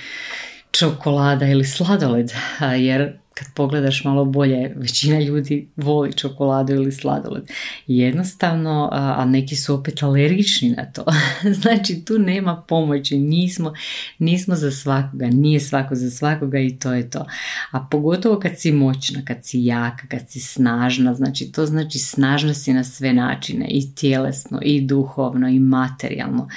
čokolada 0.72 1.48
ili 1.48 1.65
sladoled, 1.65 2.32
jer 2.80 3.21
kad 3.42 3.54
pogledaš 3.54 4.04
malo 4.04 4.26
bolje, 4.26 4.74
većina 4.76 5.20
ljudi 5.20 5.68
voli 5.76 6.14
čokoladu 6.14 6.74
ili 6.74 6.92
sladoled. 6.92 7.44
Jednostavno, 7.88 8.90
a 8.92 9.26
neki 9.26 9.56
su 9.56 9.76
opet 9.76 10.04
alergični 10.04 10.70
na 10.70 10.86
to. 10.86 11.06
znači 11.62 12.06
tu 12.06 12.20
nema 12.20 12.64
pomoći, 12.68 13.18
nismo, 13.18 13.74
nismo 14.20 14.56
za 14.56 14.72
svakoga, 14.72 15.28
nije 15.28 15.60
svako 15.60 15.96
za 15.96 16.12
svakoga 16.12 16.60
i 16.60 16.76
to 16.80 16.94
je 16.94 17.10
to. 17.10 17.26
A 17.72 17.88
pogotovo 17.92 18.40
kad 18.40 18.52
si 18.58 18.72
moćna, 18.72 19.22
kad 19.26 19.38
si 19.42 19.66
jaka, 19.66 20.08
kad 20.08 20.30
si 20.30 20.40
snažna, 20.40 21.16
znači 21.16 21.52
to 21.52 21.66
znači 21.66 22.00
snažna 22.00 22.54
si 22.54 22.74
na 22.74 22.84
sve 22.84 23.14
načine, 23.14 23.68
i 23.70 23.96
tjelesno, 23.96 24.60
i 24.62 24.82
duhovno, 24.82 25.50
i 25.50 25.60
materijalno. 25.60 26.48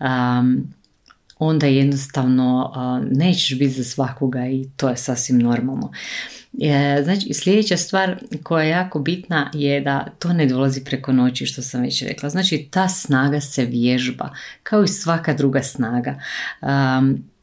Um, 0.00 0.74
onda 1.38 1.66
jednostavno 1.66 2.72
nećeš 3.10 3.58
biti 3.58 3.72
za 3.72 3.84
svakoga 3.84 4.46
i 4.46 4.68
to 4.76 4.88
je 4.88 4.96
sasvim 4.96 5.38
normalno. 5.38 5.92
E, 6.60 7.00
znači, 7.04 7.34
sljedeća 7.34 7.76
stvar 7.76 8.18
koja 8.42 8.64
je 8.64 8.70
jako 8.70 8.98
bitna 8.98 9.50
je 9.54 9.80
da 9.80 10.06
to 10.18 10.32
ne 10.32 10.46
dolazi 10.46 10.84
preko 10.84 11.12
noći, 11.12 11.46
što 11.46 11.62
sam 11.62 11.82
već 11.82 12.02
rekla. 12.02 12.30
Znači, 12.30 12.68
ta 12.70 12.88
snaga 12.88 13.40
se 13.40 13.64
vježba, 13.64 14.30
kao 14.62 14.84
i 14.84 14.88
svaka 14.88 15.34
druga 15.34 15.62
snaga. 15.62 16.20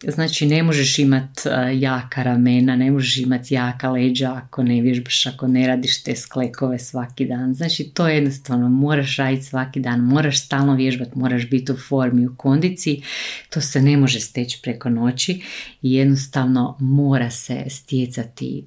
Znači 0.08 0.46
ne 0.46 0.64
možeš 0.64 1.00
imat 1.00 1.46
e, 1.46 1.50
jaka 1.80 2.24
ramena, 2.24 2.76
ne 2.76 2.92
možeš 2.92 3.18
imat 3.18 3.52
jaka 3.52 3.90
leđa 3.90 4.34
ako 4.34 4.64
ne 4.64 4.82
vježbaš, 4.82 5.26
ako 5.26 5.48
ne 5.48 5.68
radiš 5.68 6.04
te 6.04 6.16
sklekove 6.16 6.80
svaki 6.80 7.26
dan. 7.26 7.54
Znači 7.54 7.84
to 7.84 8.08
je 8.08 8.16
jednostavno, 8.16 8.70
moraš 8.70 9.18
raditi 9.18 9.44
svaki 9.44 9.80
dan, 9.80 10.00
moraš 10.00 10.46
stalno 10.46 10.76
vježbati, 10.76 11.12
moraš 11.16 11.50
biti 11.50 11.72
u 11.72 11.78
formi, 11.78 12.28
u 12.28 12.36
kondiciji. 12.38 13.04
To 13.50 13.62
se 13.62 13.82
ne 13.82 13.98
može 13.98 14.20
steći 14.20 14.60
preko 14.64 14.90
noći 14.90 15.42
i 15.82 15.94
jednostavno 15.94 16.78
mora 16.80 17.32
se 17.32 17.64
stjecati 17.70 18.66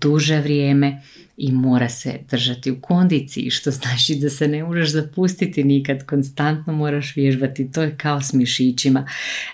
duže 0.00 0.40
vrijeme 0.40 1.02
i 1.36 1.52
mora 1.52 1.88
se 1.88 2.18
držati 2.30 2.70
u 2.70 2.80
kondiciji, 2.80 3.50
što 3.50 3.70
znači 3.70 4.14
da 4.14 4.30
se 4.30 4.48
ne 4.48 4.64
možeš 4.64 4.90
zapustiti 4.90 5.64
nikad, 5.64 6.06
konstantno 6.06 6.72
moraš 6.72 7.16
vježbati, 7.16 7.72
to 7.72 7.82
je 7.82 7.96
kao 7.96 8.20
s 8.20 8.32
mišićima. 8.32 9.06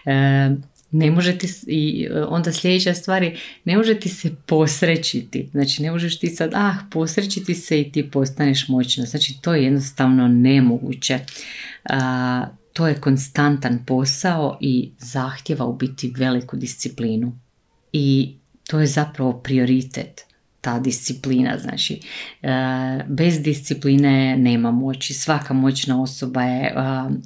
E, 0.07 0.51
ne 0.91 1.11
može 1.11 1.39
ti, 1.39 1.49
i 1.67 2.09
e, 2.11 2.25
onda 2.25 2.53
sljedeća 2.53 2.95
stvar 2.95 3.23
je, 3.23 3.37
ne 3.65 3.77
može 3.77 4.01
ti 4.01 4.09
se 4.09 4.35
posrećiti, 4.47 5.49
znači 5.53 5.83
ne 5.83 5.91
možeš 5.91 6.19
ti 6.19 6.29
sad, 6.29 6.51
ah, 6.55 6.75
posrećiti 6.91 7.55
se 7.55 7.81
i 7.81 7.93
ti 7.93 8.11
postaneš 8.11 8.69
moćna, 8.69 9.05
znači 9.05 9.39
to 9.41 9.55
je 9.55 9.65
jednostavno 9.65 10.29
nemoguće. 10.29 11.19
A, 11.85 12.47
to 12.73 12.89
je 12.89 13.01
konstantan 13.01 13.85
posao 13.87 14.59
i 14.61 14.91
zahtjeva 14.99 15.67
u 15.67 15.77
biti 15.77 16.13
veliku 16.17 16.57
disciplinu. 16.57 17.39
I 17.93 18.35
to 18.67 18.81
je 18.81 18.87
zapravo 18.87 19.33
prioritet 19.33 20.28
ta 20.61 20.79
disciplina, 20.79 21.59
znači 21.59 22.01
e, 22.43 22.49
bez 23.09 23.43
discipline 23.43 24.37
nema 24.37 24.71
moći. 24.71 25.15
Svaka 25.15 25.55
moćna 25.55 26.03
osoba 26.03 26.43
je 26.43 26.67
e, 26.67 26.73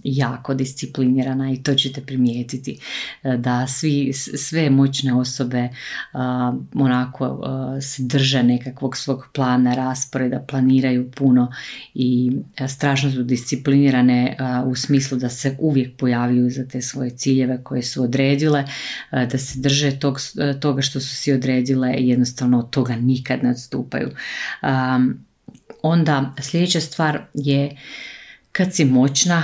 jako 0.05 0.55
disciplinirana 0.55 1.53
i 1.53 1.63
to 1.63 1.75
ćete 1.75 2.01
primijetiti 2.01 2.79
e, 3.23 3.37
da 3.37 3.67
svi, 3.67 4.13
sve 4.13 4.71
moćne 4.71 5.15
osobe 5.15 5.69
onako 6.75 7.43
se 7.81 8.03
drže 8.03 8.43
nekakvog 8.43 8.97
svog 8.97 9.27
plana, 9.35 9.75
rasporeda, 9.75 10.45
planiraju 10.49 11.11
puno 11.11 11.53
i 11.95 12.33
strašno 12.69 13.11
su 13.11 13.23
disciplinirane 13.23 14.37
u 14.67 14.75
smislu 14.75 15.19
da 15.19 15.29
se 15.29 15.57
uvijek 15.59 15.97
pojavljuju 15.97 16.51
za 16.51 16.65
te 16.67 16.83
svoje 16.83 17.11
ciljeve 17.11 17.61
koje 17.65 17.83
su 17.83 18.03
odredile, 18.03 18.65
da 19.13 19.39
se 19.39 19.61
drže 19.61 19.99
tog, 19.99 20.19
toga 20.61 20.83
što 20.83 21.01
su 21.01 21.17
si 21.17 21.33
odredile 21.33 21.95
i 21.95 22.09
jednostavno 22.09 22.59
od 22.59 22.71
toga 22.71 22.97
nikad 22.97 23.22
nikad 23.23 23.45
ne 23.45 23.51
odstupaju. 23.51 24.11
Um, 24.63 25.25
onda 25.83 26.35
sljedeća 26.41 26.81
stvar 26.81 27.21
je 27.35 27.77
kad 28.53 28.75
si 28.75 28.85
moćna, 28.85 29.43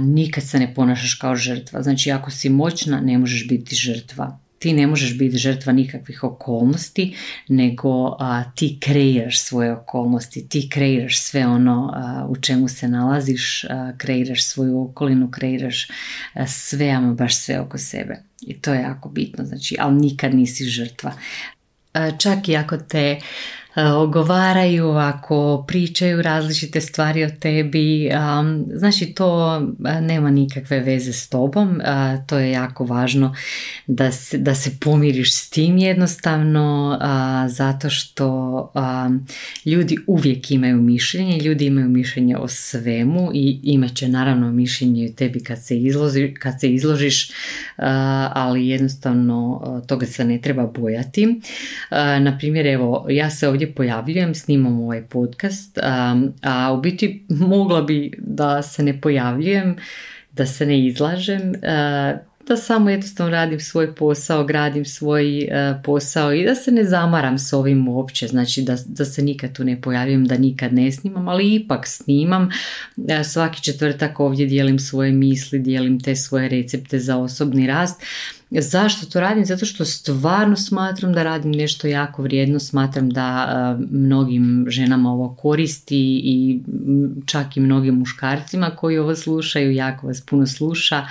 nikad 0.00 0.44
se 0.44 0.58
ne 0.58 0.74
ponašaš 0.74 1.14
kao 1.14 1.36
žrtva. 1.36 1.82
Znači 1.82 2.10
ako 2.10 2.30
si 2.30 2.48
moćna 2.48 3.00
ne 3.00 3.18
možeš 3.18 3.48
biti 3.48 3.76
žrtva. 3.76 4.38
Ti 4.58 4.72
ne 4.72 4.86
možeš 4.86 5.18
biti 5.18 5.38
žrtva 5.38 5.72
nikakvih 5.72 6.24
okolnosti, 6.24 7.16
nego 7.48 8.16
ti 8.54 8.78
kreiraš 8.80 9.40
svoje 9.40 9.72
okolnosti, 9.72 10.48
ti 10.48 10.68
kreiraš 10.68 11.20
sve 11.20 11.46
ono 11.46 11.92
u 12.28 12.36
čemu 12.36 12.68
se 12.68 12.88
nalaziš, 12.88 13.64
kreiraš 13.96 14.44
svoju 14.44 14.82
okolinu, 14.82 15.30
kreiraš 15.30 15.88
sve, 16.46 16.90
ama 16.90 17.14
baš 17.14 17.36
sve 17.36 17.60
oko 17.60 17.78
sebe. 17.78 18.22
I 18.40 18.54
to 18.54 18.74
je 18.74 18.80
jako 18.80 19.08
bitno, 19.08 19.44
znači, 19.44 19.76
ali 19.80 19.94
nikad 19.94 20.34
nisi 20.34 20.64
žrtva. 20.64 21.12
Čak 22.18 22.48
i 22.48 22.56
ako 22.56 22.76
te 22.76 23.04
ogovaraju, 23.86 24.90
ako 24.90 25.64
pričaju 25.68 26.22
različite 26.22 26.80
stvari 26.80 27.24
o 27.24 27.30
tebi, 27.40 28.10
znači 28.74 29.06
to 29.06 29.56
e, 29.86 30.00
nema 30.00 30.30
nikakve 30.30 30.80
veze 30.80 31.12
s 31.12 31.28
tobom, 31.28 31.80
e, 31.80 31.84
to 32.26 32.38
je 32.38 32.50
jako 32.50 32.84
važno 32.84 33.34
da 33.86 34.12
se, 34.12 34.38
da 34.38 34.54
se 34.54 34.70
pomiriš 34.80 35.34
s 35.34 35.50
tim 35.50 35.78
jednostavno, 35.78 36.98
zato 37.48 37.90
što 37.90 38.28
ljudi 39.64 39.98
uvijek 40.06 40.50
imaju 40.50 40.76
mišljenje, 40.76 41.38
ljudi 41.38 41.66
imaju 41.66 41.88
mišljenje 41.88 42.36
o 42.36 42.48
svemu 42.48 43.30
i 43.34 43.60
imat 43.62 43.94
će 43.94 44.08
naravno 44.08 44.52
mišljenje 44.52 45.06
o 45.06 45.16
tebi 45.16 45.40
kad 45.40 45.64
se, 45.64 45.78
izloži, 45.78 46.34
kad 46.34 46.60
se 46.60 46.72
izložiš, 46.72 47.30
ali 48.32 48.68
jednostavno 48.68 49.62
toga 49.86 50.06
se 50.06 50.24
ne 50.24 50.40
treba 50.40 50.66
bojati. 50.66 51.40
Na 52.20 52.36
primjer, 52.38 52.66
evo, 52.66 53.06
ja 53.10 53.30
se 53.30 53.48
ovdje 53.48 53.67
pojavljujem, 53.74 54.34
snimam 54.34 54.80
ovaj 54.80 55.02
podcast, 55.02 55.78
a, 56.42 56.72
u 56.78 56.80
biti 56.80 57.24
mogla 57.28 57.82
bi 57.82 58.12
da 58.18 58.62
se 58.62 58.82
ne 58.82 59.00
pojavljujem, 59.00 59.76
da 60.32 60.46
se 60.46 60.66
ne 60.66 60.86
izlažem, 60.86 61.52
da 62.46 62.56
samo 62.56 62.90
jednostavno 62.90 63.32
radim 63.32 63.60
svoj 63.60 63.94
posao, 63.94 64.44
gradim 64.44 64.84
svoj 64.84 65.48
posao 65.84 66.32
i 66.32 66.44
da 66.44 66.54
se 66.54 66.70
ne 66.70 66.84
zamaram 66.84 67.38
s 67.38 67.52
ovim 67.52 67.88
uopće, 67.88 68.26
znači 68.26 68.62
da, 68.62 68.76
da 68.86 69.04
se 69.04 69.22
nikad 69.22 69.52
tu 69.52 69.64
ne 69.64 69.80
pojavim, 69.80 70.24
da 70.24 70.38
nikad 70.38 70.72
ne 70.72 70.92
snimam, 70.92 71.28
ali 71.28 71.54
ipak 71.54 71.86
snimam. 71.86 72.48
Svaki 73.24 73.62
četvrtak 73.62 74.20
ovdje 74.20 74.46
dijelim 74.46 74.78
svoje 74.78 75.12
misli, 75.12 75.58
dijelim 75.58 76.00
te 76.00 76.16
svoje 76.16 76.48
recepte 76.48 76.98
za 76.98 77.16
osobni 77.16 77.66
rast 77.66 78.02
Zašto 78.50 79.06
to 79.06 79.20
radim? 79.20 79.44
Zato 79.44 79.66
što 79.66 79.84
stvarno 79.84 80.56
smatram 80.56 81.12
da 81.12 81.22
radim 81.22 81.52
nešto 81.52 81.86
jako 81.86 82.22
vrijedno, 82.22 82.58
smatram 82.58 83.10
da 83.10 83.48
e, 83.80 83.84
mnogim 83.90 84.66
ženama 84.68 85.12
ovo 85.12 85.34
koristi 85.34 86.20
i 86.24 86.60
čak 87.26 87.56
i 87.56 87.60
mnogim 87.60 87.94
muškarcima 87.94 88.70
koji 88.70 88.98
ovo 88.98 89.14
slušaju, 89.14 89.72
jako 89.72 90.06
vas 90.06 90.20
puno 90.20 90.46
sluša 90.46 91.06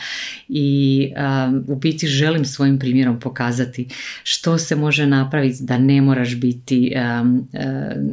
i 0.47 1.01
e, 1.15 1.21
u 1.67 1.75
biti 1.75 2.07
želim 2.07 2.45
svojim 2.45 2.79
primjerom 2.79 3.19
pokazati 3.19 3.87
što 4.23 4.57
se 4.57 4.75
može 4.75 5.07
napraviti 5.07 5.63
da 5.63 5.77
ne 5.77 6.01
moraš 6.01 6.35
biti 6.35 6.93
e, 6.95 7.01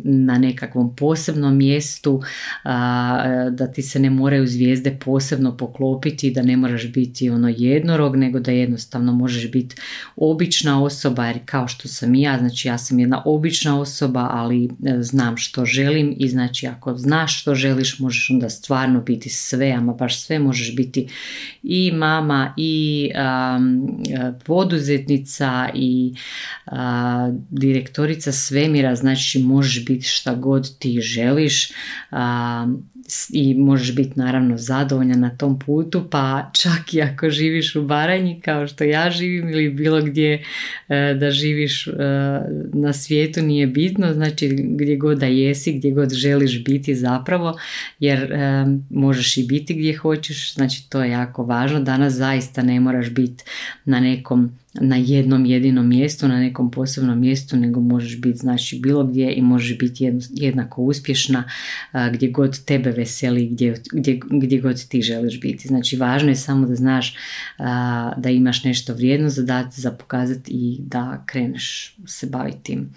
na 0.05 0.39
nekakvom 0.39 0.97
posebnom 0.97 1.57
mjestu, 1.57 2.23
da 3.51 3.73
ti 3.75 3.83
se 3.83 3.99
ne 3.99 4.11
moraju 4.11 4.47
zvijezde 4.47 4.99
posebno 5.05 5.57
poklopiti, 5.57 6.31
da 6.31 6.43
ne 6.43 6.57
moraš 6.57 6.93
biti 6.93 7.31
ono 7.31 7.49
jednorog, 7.57 8.17
nego 8.17 8.41
da 8.41 8.51
jednostavno 8.51 9.14
možeš 9.15 9.51
biti 9.51 9.77
obična 10.17 10.83
osoba 10.83 11.27
jer 11.27 11.39
kao 11.45 11.69
što 11.69 11.89
sam 11.89 12.15
i 12.15 12.23
ja, 12.23 12.39
znači 12.39 12.69
ja 12.69 12.79
sam 12.79 12.99
jedna 12.99 13.23
obična 13.25 13.81
osoba 13.81 14.29
ali 14.33 14.65
e, 14.65 14.69
znam 15.01 15.37
što 15.37 15.65
želim 15.65 16.15
i 16.19 16.29
znači 16.29 16.67
ako 16.67 16.97
znaš 16.97 17.41
što 17.41 17.55
želiš 17.55 17.99
možeš 17.99 18.31
onda 18.31 18.51
stvarno 18.51 19.01
biti 19.01 19.29
sve, 19.29 19.71
ama 19.71 19.93
baš 19.93 20.21
sve 20.21 20.39
možeš 20.39 20.77
biti 20.77 21.09
i 21.63 21.93
mama 21.93 22.55
i 22.57 23.11
poduzetnica 24.45 25.69
i 25.75 26.15
direktorica 27.51 28.33
svemira, 28.33 28.95
znači 28.95 29.39
možeš 29.39 29.85
biti 29.85 30.07
šta 30.07 30.35
god 30.35 30.79
ti 30.79 31.01
želiš 31.01 31.73
i 33.33 33.55
možeš 33.55 33.95
biti 33.95 34.13
naravno 34.17 34.59
zadovoljna 34.59 35.17
na 35.17 35.31
tom 35.31 35.59
putu, 35.59 36.07
pa 36.11 36.51
čak 36.53 36.95
i 36.95 37.03
ako 37.03 37.31
živiš 37.31 37.77
u 37.77 37.83
Baranji 37.83 38.41
kao 38.41 38.67
što 38.67 38.85
ja 38.85 39.11
živim 39.11 39.49
ili 39.49 39.69
bilo 39.69 40.03
gdje 40.03 40.43
e, 40.89 41.15
da 41.21 41.31
živiš 41.31 41.87
e, 41.87 41.93
na 42.73 42.93
svijetu 42.93 43.43
nije 43.43 43.67
bitno, 43.67 44.13
znači 44.13 44.49
gdje 44.49 44.97
god 44.97 45.19
da 45.19 45.27
jesi, 45.27 45.73
gdje 45.73 45.91
god 45.91 46.13
želiš 46.13 46.65
biti 46.65 46.95
zapravo, 46.95 47.59
jer 48.01 48.33
e, 48.33 48.67
možeš 48.91 49.37
i 49.37 49.47
biti 49.47 49.75
gdje 49.75 49.97
hoćeš, 49.97 50.55
znači 50.55 50.91
to 50.91 51.05
je 51.05 51.11
jako 51.11 51.45
važno, 51.45 51.81
danas 51.81 52.13
zaista 52.13 52.63
ne 52.63 52.81
moraš 52.81 53.11
biti 53.11 53.45
na 53.85 54.01
nekom 54.01 54.51
na 54.81 54.97
jednom 54.97 55.47
jedinom 55.47 55.89
mjestu, 55.89 56.29
na 56.29 56.41
nekom 56.41 56.71
posebnom 56.71 57.21
mjestu, 57.21 57.57
nego 57.57 57.81
možeš 57.81 58.21
biti 58.21 58.39
znači 58.39 58.79
bilo 58.79 59.05
gdje 59.05 59.35
i 59.35 59.43
možeš 59.43 59.79
biti 59.79 60.13
jednako 60.31 60.83
uspješna 60.83 61.45
gdje 62.13 62.31
god 62.31 62.65
tebe 62.65 62.91
veseli, 62.91 63.49
gdje, 63.49 63.83
gdje, 63.93 64.21
gdje 64.31 64.61
god 64.61 64.89
ti 64.89 65.03
želiš 65.03 65.41
biti. 65.41 65.69
Znači 65.69 65.97
važno 65.97 66.29
je 66.29 66.37
samo 66.37 66.67
da 66.67 66.75
znaš 66.75 67.17
da 68.17 68.31
imaš 68.31 68.65
nešto 68.65 68.95
vrijedno 68.95 69.29
za 69.29 69.43
dati, 69.43 69.81
za 69.81 69.91
pokazati 69.91 70.53
i 70.53 70.79
da 70.81 71.23
kreneš 71.27 71.97
se 72.07 72.27
baviti 72.27 72.63
tim. 72.63 72.95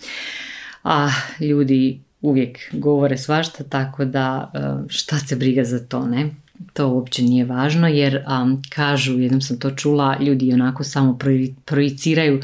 A 0.84 1.10
ljudi 1.40 2.00
uvijek 2.22 2.60
govore 2.74 3.18
svašta, 3.18 3.64
tako 3.64 4.06
da 4.06 4.52
šta 4.88 5.20
se 5.20 5.36
briga 5.36 5.64
za 5.64 5.80
to, 5.80 6.06
ne? 6.06 6.30
To 6.74 6.88
uopće 6.88 7.24
nije 7.24 7.46
važno 7.46 7.88
jer 7.88 8.24
um, 8.42 8.62
kažu, 8.70 9.20
jednom 9.20 9.42
sam 9.42 9.60
to 9.60 9.72
čula, 9.72 10.18
ljudi 10.20 10.54
onako 10.54 10.84
samo 10.84 11.18
projiciraju 11.66 12.42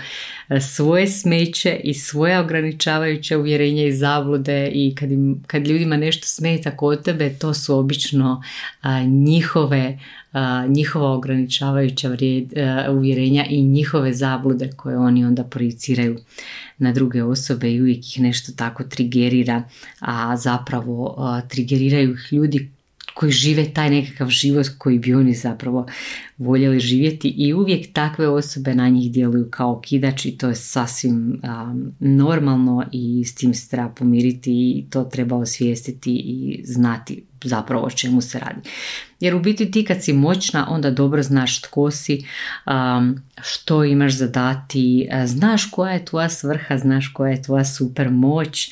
e, 0.49 0.61
svoje 0.61 1.07
smeće 1.07 1.79
i 1.83 1.93
svoje 1.93 2.39
ograničavajuće 2.39 3.37
uvjerenja 3.37 3.85
i 3.85 3.95
zablude 3.95 4.67
i 4.73 4.95
kad, 4.95 5.11
im, 5.11 5.43
kad 5.47 5.67
ljudima 5.67 5.97
nešto 5.97 6.27
smeta 6.27 6.77
kod 6.77 7.03
tebe, 7.03 7.29
to 7.29 7.53
su 7.53 7.77
obično 7.77 8.43
njihove 9.05 9.99
njihova 10.67 11.11
ograničavajuća 11.11 12.09
vrijed, 12.09 12.57
e, 12.57 12.89
uvjerenja 12.89 13.45
i 13.49 13.63
njihove 13.63 14.13
zablude 14.13 14.69
koje 14.75 14.97
oni 14.97 15.25
onda 15.25 15.43
projiciraju 15.43 16.19
na 16.77 16.91
druge 16.91 17.23
osobe 17.23 17.71
i 17.71 17.81
uvijek 17.81 18.15
ih 18.15 18.21
nešto 18.21 18.51
tako 18.51 18.83
trigerira, 18.83 19.63
a 19.99 20.37
zapravo 20.37 21.17
trigeriraju 21.49 22.13
ih 22.13 22.27
ljudi 22.33 22.71
koji 23.13 23.31
žive 23.31 23.73
taj 23.73 23.89
nekakav 23.89 24.29
život 24.29 24.67
koji 24.77 24.99
bi 24.99 25.13
oni 25.13 25.33
zapravo 25.33 25.87
voljeli 26.37 26.79
živjeti 26.79 27.27
i 27.37 27.53
uvijek 27.53 27.93
takve 27.93 28.27
osobe 28.27 28.75
na 28.75 28.89
njih 28.89 29.11
djeluju 29.11 29.47
kao 29.51 29.81
kidač 29.81 30.25
i 30.25 30.37
to 30.37 30.49
je 30.49 30.55
sasvim 30.55 31.41
normalno 31.99 32.85
i 32.91 33.23
s 33.25 33.35
tim 33.35 33.53
se 33.53 33.69
treba 33.69 33.89
pomiriti 33.89 34.51
i 34.51 34.85
to 34.89 35.03
treba 35.03 35.35
osvijestiti 35.35 36.15
i 36.15 36.61
znati 36.65 37.23
zapravo 37.43 37.85
o 37.85 37.89
čemu 37.89 38.21
se 38.21 38.39
radi. 38.39 38.69
Jer 39.19 39.35
u 39.35 39.39
biti 39.39 39.71
ti 39.71 39.85
kad 39.85 40.03
si 40.03 40.13
moćna 40.13 40.67
onda 40.69 40.91
dobro 40.91 41.23
znaš 41.23 41.61
tko 41.61 41.91
si, 41.91 42.25
što 43.41 43.83
imaš 43.83 44.17
za 44.17 44.27
dati, 44.27 45.09
znaš 45.25 45.65
koja 45.65 45.93
je 45.93 46.05
tvoja 46.05 46.29
svrha, 46.29 46.77
znaš 46.77 47.07
koja 47.07 47.31
je 47.31 47.41
tvoja 47.41 47.65
super 47.65 48.09
moć, 48.09 48.71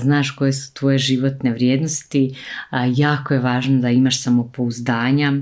znaš 0.00 0.30
koje 0.30 0.52
su 0.52 0.74
tvoje 0.74 0.98
životne 0.98 1.52
vrijednosti. 1.52 2.34
Jako 2.96 3.34
je 3.34 3.40
važno 3.40 3.80
da 3.80 3.90
imaš 3.90 4.22
samopouzdanja, 4.22 5.32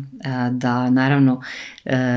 da 0.50 0.90
naravno 0.90 1.42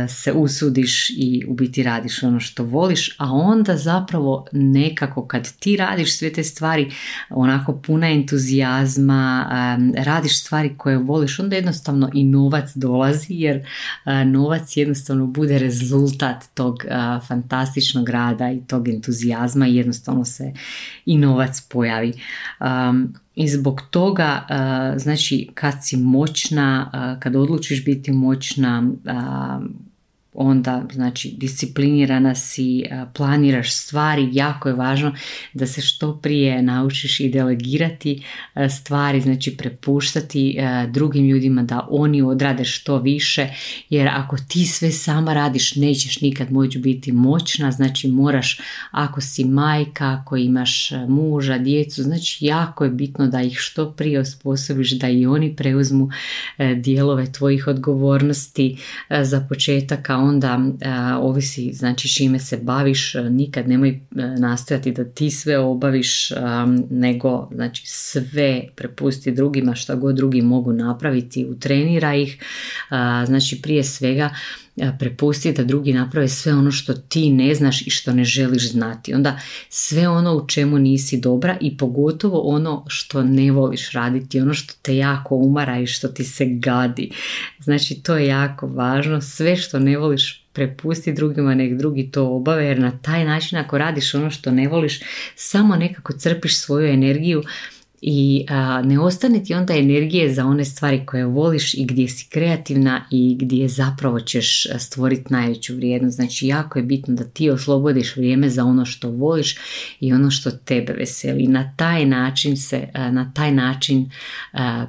se 0.09 0.33
usudiš 0.33 1.09
i 1.09 1.45
u 1.47 1.53
biti 1.53 1.83
radiš 1.83 2.23
ono 2.23 2.39
što 2.39 2.63
voliš, 2.63 3.15
a 3.17 3.31
onda 3.31 3.77
zapravo 3.77 4.45
nekako 4.51 5.27
kad 5.27 5.57
ti 5.57 5.77
radiš 5.77 6.17
sve 6.17 6.33
te 6.33 6.43
stvari 6.43 6.91
onako 7.29 7.73
puna 7.73 8.09
entuzijazma, 8.09 9.47
radiš 9.97 10.41
stvari 10.41 10.73
koje 10.77 10.97
voliš, 10.97 11.39
onda 11.39 11.55
jednostavno 11.55 12.09
i 12.13 12.23
novac 12.23 12.69
dolazi 12.75 13.33
jer 13.33 13.67
novac 14.25 14.77
jednostavno 14.77 15.25
bude 15.25 15.59
rezultat 15.59 16.43
tog 16.53 16.77
fantastičnog 17.27 18.09
rada 18.09 18.51
i 18.51 18.61
tog 18.67 18.87
entuzijazma 18.87 19.67
i 19.67 19.75
jednostavno 19.75 20.25
se 20.25 20.53
i 21.05 21.17
novac 21.17 21.61
pojavi. 21.61 22.13
I 23.35 23.47
zbog 23.47 23.81
toga, 23.89 24.45
znači 24.97 25.49
kad 25.53 25.73
si 25.81 25.97
moćna, 25.97 26.91
kad 27.19 27.35
odlučiš 27.35 27.85
biti 27.85 28.11
moćna, 28.11 28.91
onda 30.33 30.83
znači 30.93 31.33
disciplinirana 31.37 32.35
si, 32.35 32.83
planiraš 33.13 33.73
stvari, 33.73 34.29
jako 34.31 34.69
je 34.69 34.75
važno 34.75 35.15
da 35.53 35.67
se 35.67 35.81
što 35.81 36.17
prije 36.17 36.61
naučiš 36.61 37.19
i 37.19 37.29
delegirati 37.29 38.23
stvari, 38.69 39.21
znači 39.21 39.57
prepuštati 39.57 40.57
drugim 40.89 41.25
ljudima 41.25 41.63
da 41.63 41.87
oni 41.89 42.21
odrade 42.21 42.65
što 42.65 42.97
više, 42.97 43.47
jer 43.89 44.07
ako 44.07 44.37
ti 44.47 44.65
sve 44.65 44.91
sama 44.91 45.33
radiš 45.33 45.75
nećeš 45.75 46.21
nikad 46.21 46.51
moći 46.51 46.79
biti 46.79 47.11
moćna, 47.11 47.71
znači 47.71 48.07
moraš 48.07 48.59
ako 48.91 49.21
si 49.21 49.45
majka, 49.45 50.17
ako 50.21 50.37
imaš 50.37 50.91
muža, 51.07 51.57
djecu, 51.57 52.03
znači 52.03 52.45
jako 52.45 52.83
je 52.83 52.89
bitno 52.89 53.27
da 53.27 53.41
ih 53.41 53.57
što 53.57 53.91
prije 53.91 54.19
osposobiš 54.19 54.91
da 54.91 55.09
i 55.09 55.25
oni 55.25 55.55
preuzmu 55.55 56.09
dijelove 56.75 57.31
tvojih 57.31 57.67
odgovornosti 57.67 58.77
za 59.21 59.45
početak, 59.49 60.09
onda 60.21 60.59
ovisi 61.19 61.73
znači 61.73 62.15
čime 62.15 62.39
se 62.39 62.57
baviš, 62.57 63.13
nikad 63.29 63.69
nemoj 63.69 63.99
nastojati 64.39 64.91
da 64.91 65.05
ti 65.05 65.31
sve 65.31 65.59
obaviš, 65.59 66.29
nego 66.89 67.49
znači 67.53 67.83
sve 67.85 68.61
prepusti 68.75 69.31
drugima 69.31 69.75
što 69.75 69.97
god 69.97 70.15
drugi 70.15 70.41
mogu 70.41 70.73
napraviti, 70.73 71.45
utrenira 71.45 72.15
ih, 72.15 72.37
znači 73.25 73.61
prije 73.61 73.83
svega 73.83 74.29
prepusti 74.99 75.51
da 75.51 75.63
drugi 75.63 75.93
naprave 75.93 76.27
sve 76.27 76.53
ono 76.53 76.71
što 76.71 76.93
ti 76.93 77.29
ne 77.29 77.55
znaš 77.55 77.87
i 77.87 77.89
što 77.89 78.13
ne 78.13 78.23
želiš 78.23 78.71
znati. 78.71 79.13
Onda 79.13 79.39
sve 79.69 80.07
ono 80.07 80.35
u 80.35 80.47
čemu 80.47 80.79
nisi 80.79 81.19
dobra 81.19 81.57
i 81.61 81.77
pogotovo 81.77 82.39
ono 82.39 82.85
što 82.87 83.23
ne 83.23 83.51
voliš 83.51 83.91
raditi, 83.91 84.41
ono 84.41 84.53
što 84.53 84.73
te 84.81 84.95
jako 84.95 85.35
umara 85.35 85.79
i 85.79 85.87
što 85.87 86.07
ti 86.07 86.23
se 86.23 86.45
gadi. 86.45 87.11
Znači 87.59 87.95
to 87.95 88.17
je 88.17 88.27
jako 88.27 88.67
važno. 88.67 89.21
Sve 89.21 89.55
što 89.55 89.79
ne 89.79 89.97
voliš 89.97 90.41
prepusti 90.53 91.13
drugima, 91.13 91.55
nek 91.55 91.77
drugi 91.77 92.11
to 92.11 92.27
obave 92.27 92.65
jer 92.65 92.79
na 92.79 92.91
taj 93.01 93.25
način 93.25 93.57
ako 93.57 93.77
radiš 93.77 94.13
ono 94.13 94.31
što 94.31 94.51
ne 94.51 94.67
voliš 94.67 94.99
samo 95.35 95.75
nekako 95.75 96.13
crpiš 96.13 96.59
svoju 96.59 96.87
energiju 96.87 97.43
i 98.01 98.45
ne 98.83 98.99
ostane 98.99 99.43
ti 99.43 99.53
onda 99.53 99.75
energije 99.75 100.33
za 100.33 100.45
one 100.45 100.65
stvari 100.65 101.05
koje 101.05 101.25
voliš 101.25 101.73
i 101.73 101.85
gdje 101.85 102.07
si 102.07 102.27
kreativna 102.29 103.05
i 103.11 103.35
gdje 103.39 103.67
zapravo 103.67 104.19
ćeš 104.19 104.67
stvoriti 104.79 105.23
najveću 105.29 105.75
vrijednost. 105.75 106.15
Znači 106.15 106.47
jako 106.47 106.79
je 106.79 106.83
bitno 106.83 107.15
da 107.15 107.23
ti 107.23 107.49
oslobodiš 107.49 108.15
vrijeme 108.15 108.49
za 108.49 108.65
ono 108.65 108.85
što 108.85 109.09
voliš 109.09 109.57
i 109.99 110.13
ono 110.13 110.31
što 110.31 110.51
tebe 110.51 110.93
veseli. 110.93 111.47
Na 111.47 111.73
taj 111.77 112.05
način 112.05 112.57
se, 112.57 112.87
na 112.93 113.31
taj 113.35 113.51
način 113.51 114.11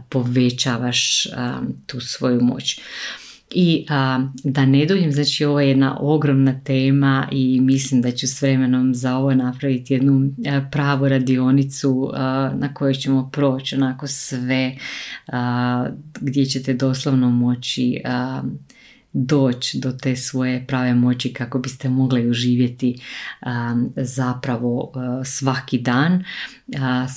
povećavaš 0.08 1.26
tu 1.86 2.00
svoju 2.00 2.40
moć. 2.40 2.80
I 3.54 3.86
da 4.44 4.66
ne 4.66 4.86
duljim, 4.86 5.12
znači 5.12 5.44
ovo 5.44 5.60
je 5.60 5.68
jedna 5.68 5.98
ogromna 6.00 6.60
tema 6.64 7.28
i 7.32 7.60
mislim 7.60 8.02
da 8.02 8.10
ću 8.10 8.26
s 8.26 8.42
vremenom 8.42 8.94
za 8.94 9.16
ovo 9.16 9.34
napraviti 9.34 9.94
jednu 9.94 10.32
pravu 10.70 11.08
radionicu 11.08 12.10
na 12.54 12.74
kojoj 12.74 12.94
ćemo 12.94 13.30
proći 13.32 13.76
onako 13.76 14.06
sve 14.06 14.76
gdje 16.20 16.44
ćete 16.44 16.74
doslovno 16.74 17.30
moći 17.30 18.02
doći 19.12 19.78
do 19.78 19.92
te 19.92 20.16
svoje 20.16 20.66
prave 20.66 20.94
moći 20.94 21.32
kako 21.32 21.58
biste 21.58 21.88
mogli 21.88 22.30
uživjeti 22.30 23.00
zapravo 23.96 24.92
svaki 25.24 25.78
dan. 25.78 26.24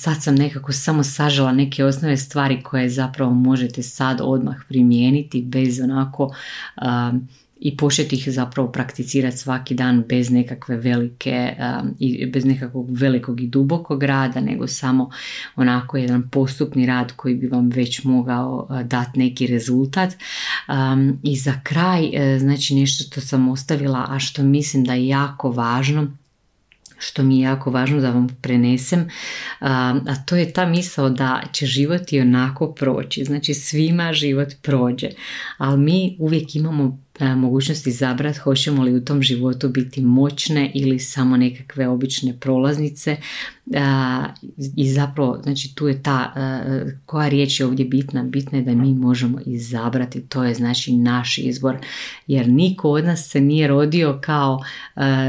sad 0.02 0.22
sam 0.22 0.34
nekako 0.34 0.72
samo 0.72 1.02
sažela 1.02 1.52
neke 1.52 1.84
osnove 1.84 2.16
stvari 2.16 2.62
koje 2.62 2.88
zapravo 2.88 3.34
možete 3.34 3.82
sad 3.82 4.20
odmah 4.22 4.56
primijeniti 4.68 5.42
bez 5.42 5.80
onako 5.80 6.34
i 7.60 7.76
početi 7.76 8.16
ih 8.16 8.28
zapravo 8.30 8.72
prakticirati 8.72 9.36
svaki 9.36 9.74
dan 9.74 10.04
bez 10.08 10.30
nekakve 10.30 10.76
velike 10.76 11.56
um, 11.58 11.94
i 11.98 12.26
bez 12.26 12.44
nekakvog 12.44 12.86
velikog 12.90 13.40
i 13.40 13.46
dubokog 13.46 14.02
rada 14.02 14.40
nego 14.40 14.66
samo 14.66 15.10
onako 15.56 15.96
jedan 15.96 16.30
postupni 16.30 16.86
rad 16.86 17.12
koji 17.16 17.34
bi 17.34 17.46
vam 17.46 17.68
već 17.68 18.04
mogao 18.04 18.66
uh, 18.70 18.82
dati 18.82 19.18
neki 19.18 19.46
rezultat 19.46 20.14
um, 20.68 21.18
i 21.22 21.36
za 21.36 21.60
kraj 21.62 22.04
uh, 22.04 22.40
znači 22.40 22.74
nešto 22.74 23.04
što 23.04 23.20
sam 23.20 23.48
ostavila 23.48 24.06
a 24.08 24.18
što 24.18 24.42
mislim 24.42 24.84
da 24.84 24.94
je 24.94 25.08
jako 25.08 25.50
važno 25.50 26.10
što 26.98 27.22
mi 27.22 27.38
je 27.38 27.42
jako 27.42 27.70
važno 27.70 28.00
da 28.00 28.10
vam 28.10 28.28
prenesem, 28.42 29.08
a 29.60 30.16
to 30.26 30.36
je 30.36 30.52
ta 30.52 30.66
misao 30.66 31.10
da 31.10 31.42
će 31.52 31.66
život 31.66 32.12
i 32.12 32.20
onako 32.20 32.72
proći. 32.72 33.24
Znači 33.24 33.54
svima 33.54 34.12
život 34.12 34.48
prođe, 34.62 35.08
ali 35.58 35.78
mi 35.78 36.16
uvijek 36.18 36.56
imamo 36.56 36.98
E, 37.20 37.34
mogućnosti 37.34 37.90
izabrati 37.90 38.38
hoćemo 38.38 38.82
li 38.82 38.94
u 38.94 39.04
tom 39.04 39.22
životu 39.22 39.68
biti 39.68 40.02
moćne 40.02 40.70
ili 40.74 40.98
samo 40.98 41.36
nekakve 41.36 41.88
obične 41.88 42.36
prolaznice 42.40 43.16
i 44.76 44.92
zapravo 44.92 45.40
znači 45.42 45.74
tu 45.74 45.88
je 45.88 46.02
ta 46.02 46.32
e, 46.36 46.98
koja 47.06 47.28
riječ 47.28 47.60
je 47.60 47.66
ovdje 47.66 47.84
bitna? 47.84 48.22
Bitna 48.22 48.58
je 48.58 48.64
da 48.64 48.74
mi 48.74 48.94
možemo 48.94 49.38
izabrati. 49.46 50.20
To 50.20 50.44
je 50.44 50.54
znači 50.54 50.96
naš 50.96 51.38
izbor. 51.38 51.76
Jer 52.26 52.48
niko 52.48 52.90
od 52.90 53.04
nas 53.04 53.28
se 53.28 53.40
nije 53.40 53.68
rodio 53.68 54.18
kao 54.22 54.60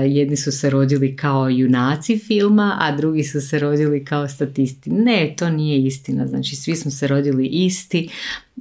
jedni 0.05 0.37
su 0.37 0.51
se 0.51 0.69
rodili 0.69 1.15
kao 1.15 1.49
junaci 1.49 2.17
filma 2.17 2.77
a 2.79 2.95
drugi 2.95 3.23
su 3.23 3.41
se 3.41 3.59
rodili 3.59 4.05
kao 4.05 4.27
statisti. 4.27 4.89
Ne 4.89 5.33
to 5.37 5.49
nije 5.49 5.83
istina. 5.85 6.27
Znači 6.27 6.55
svi 6.55 6.75
smo 6.75 6.91
se 6.91 7.07
rodili 7.07 7.47
isti 7.47 8.09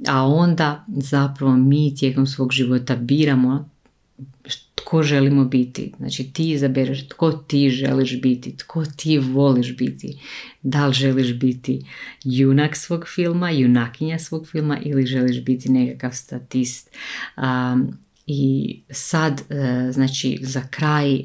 a 0.07 0.25
onda 0.25 0.85
zapravo 0.87 1.55
mi 1.55 1.95
tijekom 1.95 2.27
svog 2.27 2.51
života 2.51 2.95
biramo 2.95 3.69
tko 4.81 5.03
želimo 5.03 5.45
biti. 5.45 5.93
Znači 5.97 6.23
ti 6.33 6.51
izabereš 6.51 7.07
tko 7.07 7.31
ti 7.31 7.69
želiš 7.69 8.21
biti, 8.21 8.57
tko 8.57 8.83
ti 8.95 9.17
voliš 9.17 9.77
biti. 9.77 10.19
Da 10.61 10.87
li 10.87 10.93
želiš 10.93 11.33
biti 11.33 11.81
junak 12.23 12.75
svog 12.75 13.05
filma, 13.15 13.51
junakinja 13.51 14.19
svog 14.19 14.47
filma 14.47 14.79
ili 14.83 15.05
želiš 15.05 15.43
biti 15.43 15.71
nekakav 15.71 16.11
statist. 16.13 16.89
Um, 17.37 17.97
i 18.29 18.79
sad, 18.89 19.41
e, 19.49 19.91
znači, 19.91 20.39
za 20.41 20.61
kraj 20.69 21.21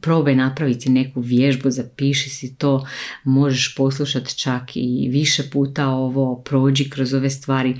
probaj 0.00 0.34
napraviti 0.36 0.90
neku 0.90 1.20
vježbu, 1.20 1.70
zapiši 1.70 2.30
si 2.30 2.54
to, 2.54 2.86
možeš 3.24 3.74
poslušati 3.76 4.38
čak 4.38 4.76
i 4.76 5.08
više 5.10 5.42
puta 5.52 5.88
ovo, 5.88 6.42
prođi 6.44 6.90
kroz 6.90 7.14
ove 7.14 7.30
stvari 7.30 7.76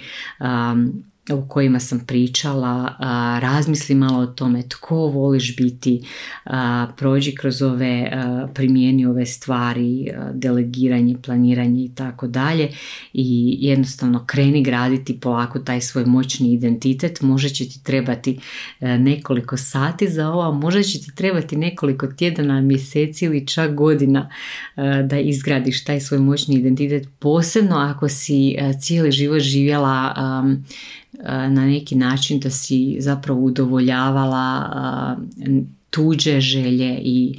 o 1.30 1.44
kojima 1.48 1.80
sam 1.80 2.00
pričala, 2.06 2.96
razmisli 3.42 3.94
malo 3.94 4.18
o 4.18 4.26
tome 4.26 4.62
tko 4.68 4.96
voliš 4.96 5.56
biti, 5.56 6.02
prođi 6.96 7.35
kroz 7.35 7.62
ove, 7.62 8.12
primijeni 8.54 9.06
ove 9.06 9.26
stvari, 9.26 10.11
delegiranje, 10.35 11.16
planiranje 11.22 11.85
i 11.85 11.94
tako 11.94 12.26
dalje 12.26 12.68
i 13.12 13.56
jednostavno 13.61 14.24
kreni 14.26 14.62
graditi 14.62 15.20
polako 15.20 15.58
taj 15.58 15.80
svoj 15.80 16.04
moćni 16.04 16.52
identitet. 16.52 17.20
Može 17.20 17.48
će 17.48 17.68
ti 17.68 17.85
trebati 17.85 18.38
nekoliko 18.80 19.56
sati 19.56 20.08
za 20.08 20.28
ovo, 20.28 20.52
može 20.52 20.82
će 20.82 21.00
ti 21.00 21.14
trebati 21.14 21.56
nekoliko 21.56 22.06
tjedana, 22.06 22.61
mjeseci 22.61 23.24
ili 23.24 23.46
čak 23.46 23.74
godina 23.74 24.30
da 25.04 25.18
izgradiš 25.18 25.85
taj 25.85 26.00
svoj 26.00 26.20
moćni 26.20 26.54
identitet, 26.54 27.08
posebno 27.18 27.76
ako 27.76 28.08
si 28.08 28.56
cijeli 28.80 29.12
život 29.12 29.40
živjela 29.40 30.14
na 31.48 31.66
neki 31.66 31.94
način 31.94 32.40
da 32.40 32.51
si 32.51 32.96
zapravo 33.01 33.40
udovoljavala 33.40 35.16
tuđe 35.90 36.40
želje 36.40 36.98
i 37.03 37.38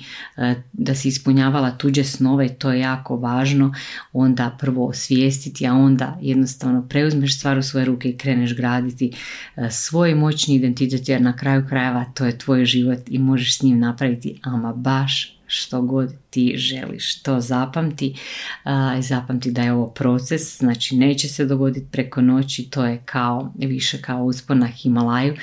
da 0.74 0.96
si 0.96 1.08
ispunjavala 1.08 1.72
tuđe 1.72 2.04
snove, 2.04 2.50
to 2.50 2.72
je 2.72 2.80
jako 2.80 3.18
važno, 3.18 3.74
onda 4.14 4.58
prvo 4.60 4.88
osvijestiti, 4.88 5.68
a 5.68 5.74
onda 5.74 6.18
jednostavno 6.22 6.88
preuzmeš 6.90 7.40
stvar 7.40 7.58
u 7.58 7.64
svoje 7.64 7.86
ruke 7.86 8.10
i 8.10 8.18
kreneš 8.18 8.56
graditi 8.56 9.12
svoj 9.72 10.16
moćni 10.16 10.56
identitet, 10.56 11.10
jer 11.10 11.22
na 11.22 11.36
kraju 11.36 11.66
krajeva 11.70 12.06
to 12.14 12.26
je 12.26 12.38
tvoj 12.38 12.66
život 12.66 13.00
i 13.08 13.20
možeš 13.20 13.58
s 13.58 13.62
njim 13.62 13.80
napraviti 13.80 14.40
ama 14.44 14.74
baš 14.74 15.38
što 15.54 15.82
god 15.82 16.14
ti 16.30 16.54
želiš. 16.58 17.22
To 17.22 17.42
zapamti 17.42 18.16
zapamti 19.00 19.52
da 19.52 19.62
je 19.62 19.74
ovo 19.74 19.88
proces, 19.88 20.58
znači 20.58 20.96
neće 20.96 21.28
se 21.28 21.46
dogoditi 21.46 21.88
preko 21.92 22.22
noći, 22.22 22.70
to 22.70 22.86
je 22.86 23.02
kao 23.06 23.54
više 23.56 24.02
kao 24.02 24.24
uspon 24.24 24.60
na 24.60 24.68
Himalaju, 24.68 25.36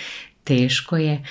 teško 0.44 0.96
je, 0.96 1.24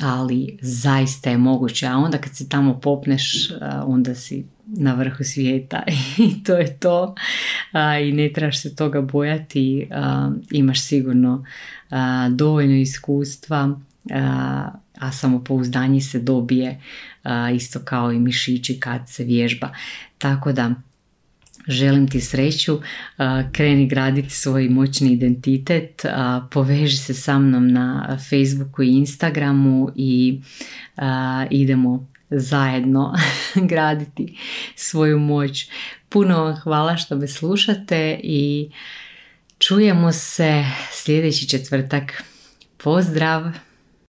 ali 0.00 0.58
zaista 0.60 1.30
je 1.30 1.38
moguće, 1.38 1.86
a 1.86 1.96
onda 1.96 2.18
kad 2.18 2.36
se 2.36 2.48
tamo 2.48 2.80
popneš, 2.80 3.50
onda 3.84 4.14
si 4.14 4.44
na 4.66 4.94
vrhu 4.94 5.24
svijeta 5.24 5.82
i 6.28 6.44
to 6.44 6.56
je 6.56 6.78
to 6.78 7.14
i 8.02 8.12
ne 8.12 8.32
trebaš 8.32 8.62
se 8.62 8.76
toga 8.76 9.00
bojati, 9.00 9.88
imaš 10.50 10.80
sigurno 10.80 11.44
dovoljno 12.30 12.74
iskustva, 12.76 13.80
a 15.00 15.12
samopouzdanje 15.12 16.00
se 16.00 16.18
dobije 16.18 16.80
isto 17.54 17.80
kao 17.84 18.12
i 18.12 18.18
mišići 18.18 18.80
kad 18.80 19.00
se 19.08 19.24
vježba. 19.24 19.68
Tako 20.18 20.52
da 20.52 20.74
želim 21.68 22.08
ti 22.08 22.20
sreću, 22.20 22.80
kreni 23.52 23.86
graditi 23.86 24.30
svoj 24.30 24.68
moćni 24.68 25.12
identitet, 25.12 26.02
poveži 26.50 26.96
se 26.96 27.14
sa 27.14 27.38
mnom 27.38 27.68
na 27.72 28.18
Facebooku 28.30 28.82
i 28.82 28.96
Instagramu 28.96 29.90
i 29.96 30.40
idemo 31.50 32.08
zajedno 32.30 33.14
graditi 33.70 34.38
svoju 34.76 35.18
moć. 35.18 35.68
Puno 36.08 36.44
vam 36.44 36.56
hvala 36.56 36.96
što 36.96 37.16
me 37.16 37.28
slušate 37.28 38.20
i 38.22 38.70
čujemo 39.58 40.12
se 40.12 40.64
sljedeći 40.92 41.48
četvrtak. 41.48 42.22
Pozdrav! 42.76 43.71